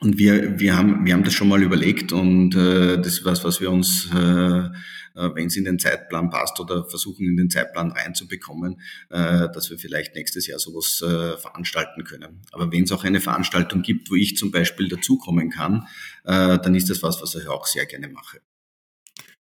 und 0.00 0.18
wir, 0.18 0.58
wir, 0.58 0.76
haben, 0.76 1.06
wir 1.06 1.14
haben 1.14 1.24
das 1.24 1.32
schon 1.32 1.48
mal 1.48 1.62
überlegt 1.62 2.12
und 2.12 2.54
äh, 2.54 2.96
das 2.98 3.06
ist 3.06 3.24
was, 3.24 3.42
was 3.44 3.60
wir 3.60 3.70
uns, 3.70 4.10
äh, 4.12 4.68
wenn 5.14 5.46
es 5.46 5.56
in 5.56 5.64
den 5.64 5.78
Zeitplan 5.78 6.30
passt 6.30 6.58
oder 6.60 6.84
versuchen 6.84 7.26
in 7.26 7.36
den 7.36 7.50
Zeitplan 7.50 7.92
reinzubekommen, 7.92 8.80
äh, 9.10 9.48
dass 9.52 9.70
wir 9.70 9.78
vielleicht 9.78 10.14
nächstes 10.14 10.46
Jahr 10.46 10.58
sowas 10.58 11.02
äh, 11.02 11.38
veranstalten 11.38 12.04
können. 12.04 12.42
Aber 12.52 12.70
wenn 12.72 12.84
es 12.84 12.92
auch 12.92 13.04
eine 13.04 13.20
Veranstaltung 13.20 13.82
gibt, 13.82 14.10
wo 14.10 14.14
ich 14.14 14.36
zum 14.36 14.50
Beispiel 14.50 14.88
dazukommen 14.88 15.50
kann, 15.50 15.86
äh, 16.24 16.58
dann 16.58 16.74
ist 16.74 16.90
das 16.90 17.02
was, 17.02 17.22
was 17.22 17.34
ich 17.34 17.46
auch 17.46 17.66
sehr 17.66 17.86
gerne 17.86 18.08
mache. 18.08 18.40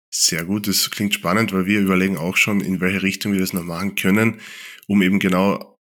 Sehr 0.10 0.46
gut, 0.46 0.68
das 0.68 0.92
klingt 0.92 1.16
spannend, 1.16 1.54
weil 1.54 1.66
wir 1.66 1.80
überlegen 1.80 2.18
auch 2.18 2.38
schon, 2.38 2.62
in 2.62 2.80
welche 2.80 3.02
Richtung 3.02 3.34
wir 3.34 3.40
das 3.40 3.54
noch 3.54 3.64
machen 3.64 3.96
können, 3.96 4.40
um 4.88 5.02
eben 5.02 5.18
genau 5.18 5.80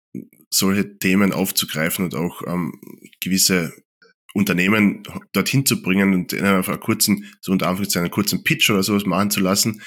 solche 0.50 0.98
Themen 0.98 1.32
aufzugreifen 1.32 2.04
und 2.04 2.14
auch 2.14 2.42
ähm, 2.46 2.80
gewisse 3.20 3.72
Unternehmen 4.34 5.02
dorthin 5.32 5.66
zu 5.66 5.82
bringen 5.82 6.14
und 6.14 6.34
einfach 6.34 6.74
einen 6.74 6.80
kurzen, 6.80 7.24
so 7.40 7.52
unter 7.52 7.68
Anführungszeichen, 7.68 8.04
einen 8.04 8.12
kurzen 8.12 8.44
Pitch 8.44 8.70
oder 8.70 8.82
sowas 8.82 9.04
machen 9.04 9.30
zu 9.30 9.40
lassen, 9.40 9.82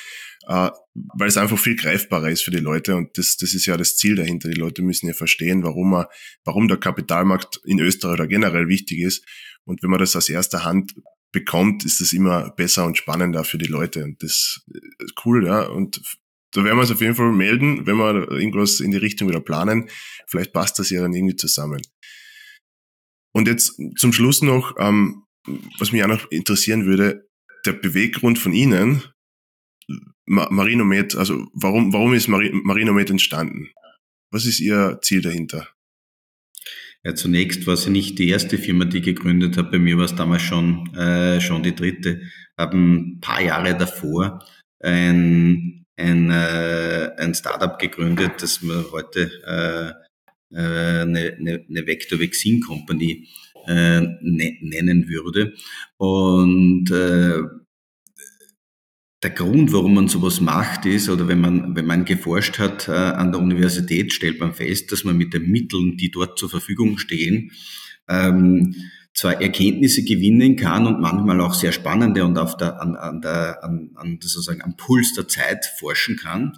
äh, 0.47 0.69
weil 1.15 1.27
es 1.27 1.37
einfach 1.37 1.57
viel 1.57 1.75
greifbarer 1.75 2.29
ist 2.29 2.43
für 2.43 2.51
die 2.51 2.57
Leute 2.57 2.95
und 2.95 3.17
das, 3.17 3.37
das 3.37 3.53
ist 3.53 3.65
ja 3.65 3.77
das 3.77 3.95
Ziel 3.95 4.15
dahinter. 4.15 4.49
Die 4.49 4.59
Leute 4.59 4.81
müssen 4.81 5.07
ja 5.07 5.13
verstehen, 5.13 5.63
warum 5.63 5.91
man, 5.91 6.05
warum 6.43 6.67
der 6.67 6.77
Kapitalmarkt 6.77 7.61
in 7.65 7.79
Österreich 7.79 8.13
oder 8.13 8.27
generell 8.27 8.67
wichtig 8.67 8.99
ist. 8.99 9.25
Und 9.63 9.81
wenn 9.81 9.89
man 9.89 9.99
das 9.99 10.15
aus 10.15 10.27
erster 10.27 10.65
Hand 10.65 10.93
bekommt, 11.31 11.85
ist 11.85 12.01
das 12.01 12.13
immer 12.13 12.51
besser 12.51 12.85
und 12.85 12.97
spannender 12.97 13.43
für 13.43 13.57
die 13.57 13.65
Leute 13.65 14.03
und 14.03 14.21
das 14.21 14.65
ist 14.99 15.25
cool, 15.25 15.45
ja. 15.45 15.63
Und 15.63 16.01
da 16.51 16.63
werden 16.63 16.77
wir 16.77 16.81
uns 16.81 16.91
auf 16.91 17.01
jeden 17.01 17.15
Fall 17.15 17.31
melden, 17.31 17.87
wenn 17.87 17.97
wir 17.97 18.29
irgendwas 18.31 18.79
in 18.79 18.91
die 18.91 18.97
Richtung 18.97 19.29
wieder 19.29 19.39
planen. 19.39 19.89
Vielleicht 20.27 20.53
passt 20.53 20.77
das 20.77 20.89
ja 20.91 21.01
dann 21.01 21.13
irgendwie 21.13 21.35
zusammen. 21.35 21.81
Und 23.33 23.47
jetzt 23.47 23.79
zum 23.97 24.13
Schluss 24.13 24.41
noch, 24.41 24.75
ähm, 24.77 25.23
was 25.79 25.91
mich 25.91 26.03
auch 26.03 26.07
noch 26.07 26.31
interessieren 26.31 26.85
würde, 26.85 27.27
der 27.65 27.73
Beweggrund 27.73 28.39
von 28.39 28.53
Ihnen, 28.53 29.03
Marinomed, 30.25 31.15
also 31.15 31.47
warum, 31.53 31.91
warum 31.91 32.13
ist 32.13 32.27
Marinomed 32.27 33.09
entstanden? 33.09 33.69
Was 34.31 34.45
ist 34.45 34.59
Ihr 34.59 34.99
Ziel 35.01 35.21
dahinter? 35.21 35.67
Ja, 37.03 37.15
zunächst 37.15 37.67
war 37.67 37.75
sie 37.75 37.89
nicht 37.89 38.17
die 38.17 38.29
erste 38.29 38.57
Firma, 38.57 38.85
die 38.85 39.01
gegründet 39.01 39.57
hat. 39.57 39.71
Bei 39.71 39.79
mir 39.79 39.97
war 39.97 40.05
es 40.05 40.15
damals 40.15 40.43
schon, 40.43 40.87
äh, 40.95 41.41
schon 41.41 41.61
die 41.61 41.75
dritte. 41.75 42.21
Haben 42.57 43.15
ein 43.15 43.19
paar 43.19 43.41
Jahre 43.41 43.77
davor 43.77 44.39
ein, 44.79 45.85
ein, 45.97 46.31
äh, 46.31 47.11
ein 47.17 47.33
Startup 47.33 47.77
gegründet, 47.77 48.41
das 48.41 48.61
wir 48.61 48.91
heute 48.91 49.31
äh, 49.45 50.02
eine, 50.59 51.35
eine, 51.39 51.65
eine 51.67 51.87
Vector 51.87 52.19
Vaccine 52.19 52.59
Company 52.59 53.27
äh, 53.67 54.01
ne, 54.01 54.57
nennen 54.61 55.07
würde. 55.07 55.53
Und 55.97 56.91
äh, 56.91 57.41
der 59.23 59.31
Grund, 59.31 59.71
warum 59.71 59.93
man 59.93 60.07
sowas 60.09 60.41
macht, 60.41 60.85
ist, 60.85 61.09
oder 61.09 61.27
wenn 61.27 61.39
man, 61.39 61.75
wenn 61.75 61.85
man 61.85 62.03
geforscht 62.05 62.59
hat 62.59 62.89
äh, 62.89 62.91
an 62.91 63.31
der 63.31 63.41
Universität, 63.41 64.11
stellt 64.13 64.39
man 64.39 64.53
fest, 64.53 64.91
dass 64.91 65.05
man 65.05 65.17
mit 65.17 65.33
den 65.33 65.49
Mitteln, 65.49 65.95
die 65.97 66.11
dort 66.11 66.37
zur 66.37 66.49
Verfügung 66.49 66.97
stehen, 66.97 67.51
ähm, 68.09 68.75
zwar 69.13 69.41
Erkenntnisse 69.41 70.03
gewinnen 70.03 70.55
kann 70.55 70.87
und 70.87 70.99
manchmal 70.99 71.39
auch 71.39 71.53
sehr 71.53 71.71
spannende 71.71 72.25
und 72.25 72.37
auf 72.37 72.57
der, 72.57 72.81
an, 72.81 72.95
an 72.95 73.21
der, 73.21 73.63
an, 73.63 73.91
an 73.95 74.19
sozusagen 74.21 74.61
am 74.61 74.75
Puls 74.75 75.13
der 75.13 75.27
Zeit 75.27 75.65
forschen 75.79 76.17
kann. 76.17 76.57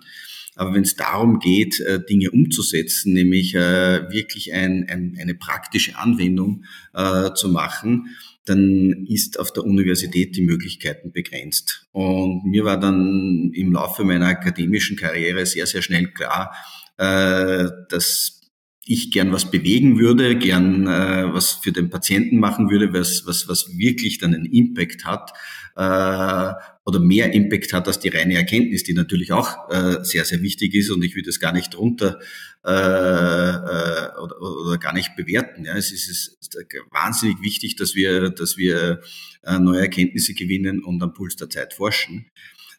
Aber 0.55 0.73
wenn 0.73 0.83
es 0.83 0.95
darum 0.95 1.39
geht, 1.39 1.79
äh, 1.81 1.99
Dinge 2.03 2.31
umzusetzen, 2.31 3.13
nämlich 3.13 3.53
äh, 3.55 4.09
wirklich 4.09 4.53
ein, 4.53 4.87
ein, 4.89 5.17
eine 5.19 5.35
praktische 5.35 5.97
Anwendung 5.97 6.63
äh, 6.93 7.33
zu 7.33 7.49
machen, 7.49 8.15
dann 8.45 9.05
ist 9.09 9.39
auf 9.39 9.51
der 9.51 9.63
Universität 9.63 10.35
die 10.35 10.43
Möglichkeiten 10.43 11.11
begrenzt. 11.11 11.87
Und 11.91 12.45
mir 12.45 12.63
war 12.63 12.79
dann 12.79 13.51
im 13.53 13.73
Laufe 13.73 14.03
meiner 14.03 14.27
akademischen 14.27 14.97
Karriere 14.97 15.45
sehr, 15.47 15.65
sehr 15.65 15.81
schnell 15.81 16.11
klar, 16.11 16.55
dass 16.95 18.44
ich 18.85 19.11
gern 19.11 19.31
was 19.31 19.49
bewegen 19.49 19.99
würde, 19.99 20.37
gern 20.37 20.85
äh, 20.85 21.33
was 21.33 21.51
für 21.51 21.71
den 21.71 21.89
Patienten 21.89 22.37
machen 22.39 22.69
würde, 22.69 22.93
was, 22.93 23.25
was, 23.25 23.47
was 23.47 23.77
wirklich 23.77 24.19
dann 24.19 24.35
einen 24.35 24.45
Impact 24.45 25.05
hat 25.05 25.31
äh, 25.75 26.53
oder 26.85 26.99
mehr 26.99 27.33
Impact 27.33 27.73
hat 27.73 27.87
als 27.87 27.99
die 27.99 28.09
reine 28.09 28.35
Erkenntnis, 28.35 28.83
die 28.83 28.93
natürlich 28.93 29.31
auch 29.31 29.69
äh, 29.71 30.03
sehr, 30.03 30.23
sehr 30.23 30.41
wichtig 30.43 30.75
ist 30.75 30.91
und 30.91 31.03
ich 31.03 31.15
würde 31.15 31.29
es 31.31 31.39
gar 31.39 31.51
nicht 31.51 31.75
runter 31.75 32.19
äh, 32.63 32.69
äh, 32.71 34.09
oder, 34.21 34.39
oder 34.39 34.77
gar 34.77 34.93
nicht 34.93 35.15
bewerten. 35.15 35.65
Ja. 35.65 35.75
Es 35.75 35.91
ist, 35.91 36.07
es 36.07 36.37
ist 36.39 36.55
wahnsinnig 36.91 37.41
wichtig, 37.41 37.75
dass 37.77 37.95
wir, 37.95 38.29
dass 38.29 38.55
wir 38.55 39.01
äh, 39.43 39.57
neue 39.57 39.81
Erkenntnisse 39.81 40.35
gewinnen 40.35 40.83
und 40.83 41.01
am 41.01 41.13
Puls 41.13 41.35
der 41.35 41.49
Zeit 41.49 41.73
forschen. 41.73 42.27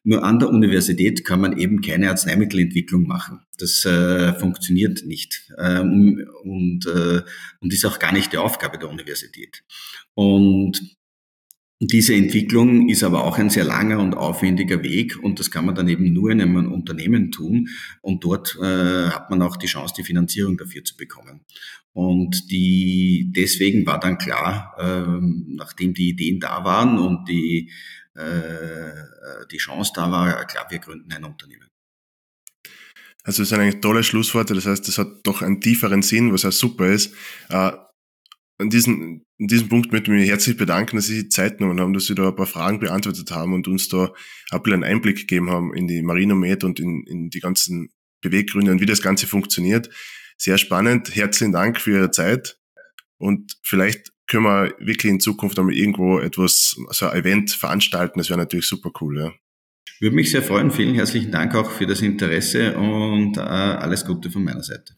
Nur 0.08 0.22
an 0.22 0.38
der 0.38 0.50
Universität 0.50 1.24
kann 1.24 1.40
man 1.40 1.58
eben 1.58 1.80
keine 1.80 2.10
Arzneimittelentwicklung 2.10 3.08
machen. 3.08 3.40
Das 3.58 3.84
äh, 3.84 4.34
funktioniert 4.34 5.04
nicht 5.04 5.52
ähm, 5.58 6.24
und, 6.44 6.86
äh, 6.86 7.22
und 7.58 7.72
ist 7.72 7.84
auch 7.84 7.98
gar 7.98 8.12
nicht 8.12 8.32
die 8.32 8.38
Aufgabe 8.38 8.78
der 8.78 8.88
Universität. 8.88 9.64
Und 10.14 10.96
diese 11.80 12.14
Entwicklung 12.14 12.88
ist 12.88 13.02
aber 13.02 13.24
auch 13.24 13.36
ein 13.36 13.50
sehr 13.50 13.64
langer 13.64 13.98
und 13.98 14.14
aufwendiger 14.14 14.84
Weg 14.84 15.18
und 15.22 15.40
das 15.40 15.50
kann 15.50 15.66
man 15.66 15.74
dann 15.74 15.88
eben 15.88 16.12
nur 16.12 16.30
in 16.30 16.40
einem 16.40 16.72
Unternehmen 16.72 17.32
tun 17.32 17.68
und 18.00 18.22
dort 18.22 18.56
äh, 18.62 19.08
hat 19.10 19.28
man 19.28 19.42
auch 19.42 19.56
die 19.56 19.66
Chance, 19.66 19.92
die 19.98 20.04
Finanzierung 20.04 20.56
dafür 20.56 20.84
zu 20.84 20.96
bekommen. 20.96 21.40
Und 21.92 22.50
die, 22.50 23.32
deswegen 23.34 23.86
war 23.86 23.98
dann 23.98 24.18
klar, 24.18 24.74
äh, 24.78 25.20
nachdem 25.48 25.94
die 25.94 26.10
Ideen 26.10 26.38
da 26.38 26.64
waren 26.64 26.96
und 26.98 27.28
die, 27.28 27.72
die 28.16 29.58
Chance 29.58 29.92
da 29.94 30.10
war, 30.10 30.46
klar, 30.46 30.66
wir 30.70 30.78
gründen 30.78 31.12
ein 31.12 31.24
Unternehmen. 31.24 31.68
Also 33.24 33.42
das 33.42 33.48
sind 33.48 33.60
eigentlich 33.60 33.80
tolle 33.80 34.04
Schlussworte, 34.04 34.54
das 34.54 34.66
heißt, 34.66 34.86
das 34.86 34.98
hat 34.98 35.08
doch 35.24 35.42
einen 35.42 35.60
tieferen 35.60 36.02
Sinn, 36.02 36.32
was 36.32 36.44
auch 36.44 36.52
super 36.52 36.86
ist. 36.86 37.12
Äh, 37.48 37.72
an 38.58 38.70
diesen, 38.70 39.24
in 39.38 39.48
diesem 39.48 39.68
Punkt 39.68 39.92
möchte 39.92 40.12
ich 40.12 40.18
mich 40.18 40.30
herzlich 40.30 40.56
bedanken, 40.56 40.96
dass 40.96 41.06
Sie 41.06 41.24
die 41.24 41.28
Zeit 41.28 41.58
genommen 41.58 41.80
haben, 41.80 41.92
dass 41.92 42.06
Sie 42.06 42.14
da 42.14 42.28
ein 42.28 42.36
paar 42.36 42.46
Fragen 42.46 42.78
beantwortet 42.78 43.30
haben 43.30 43.52
und 43.52 43.68
uns 43.68 43.88
da 43.88 44.12
ein 44.50 44.62
bisschen 44.62 44.84
einen 44.84 44.92
Einblick 44.94 45.16
gegeben 45.16 45.50
haben 45.50 45.74
in 45.74 45.88
die 45.88 46.02
Marinomed 46.02 46.64
und 46.64 46.80
in, 46.80 47.04
in 47.06 47.28
die 47.28 47.40
ganzen 47.40 47.90
Beweggründe 48.22 48.72
und 48.72 48.80
wie 48.80 48.86
das 48.86 49.02
Ganze 49.02 49.26
funktioniert. 49.26 49.90
Sehr 50.38 50.56
spannend. 50.56 51.14
Herzlichen 51.14 51.52
Dank 51.52 51.80
für 51.80 51.92
Ihre 51.92 52.10
Zeit 52.10 52.58
und 53.18 53.58
vielleicht 53.62 54.12
können 54.26 54.44
wir 54.44 54.74
wirklich 54.78 55.12
in 55.12 55.20
Zukunft 55.20 55.58
einmal 55.58 55.74
irgendwo 55.74 56.18
etwas, 56.18 56.76
so 56.90 57.06
ein 57.06 57.18
Event 57.18 57.52
veranstalten. 57.52 58.18
Das 58.18 58.28
wäre 58.28 58.38
natürlich 58.38 58.66
super 58.66 58.90
cool, 59.00 59.18
ja. 59.18 59.32
Würde 60.00 60.16
mich 60.16 60.30
sehr 60.30 60.42
freuen. 60.42 60.70
Vielen 60.70 60.94
herzlichen 60.94 61.32
Dank 61.32 61.54
auch 61.54 61.70
für 61.70 61.86
das 61.86 62.02
Interesse 62.02 62.76
und 62.76 63.36
äh, 63.38 63.40
alles 63.40 64.04
Gute 64.04 64.30
von 64.30 64.44
meiner 64.44 64.62
Seite. 64.62 64.94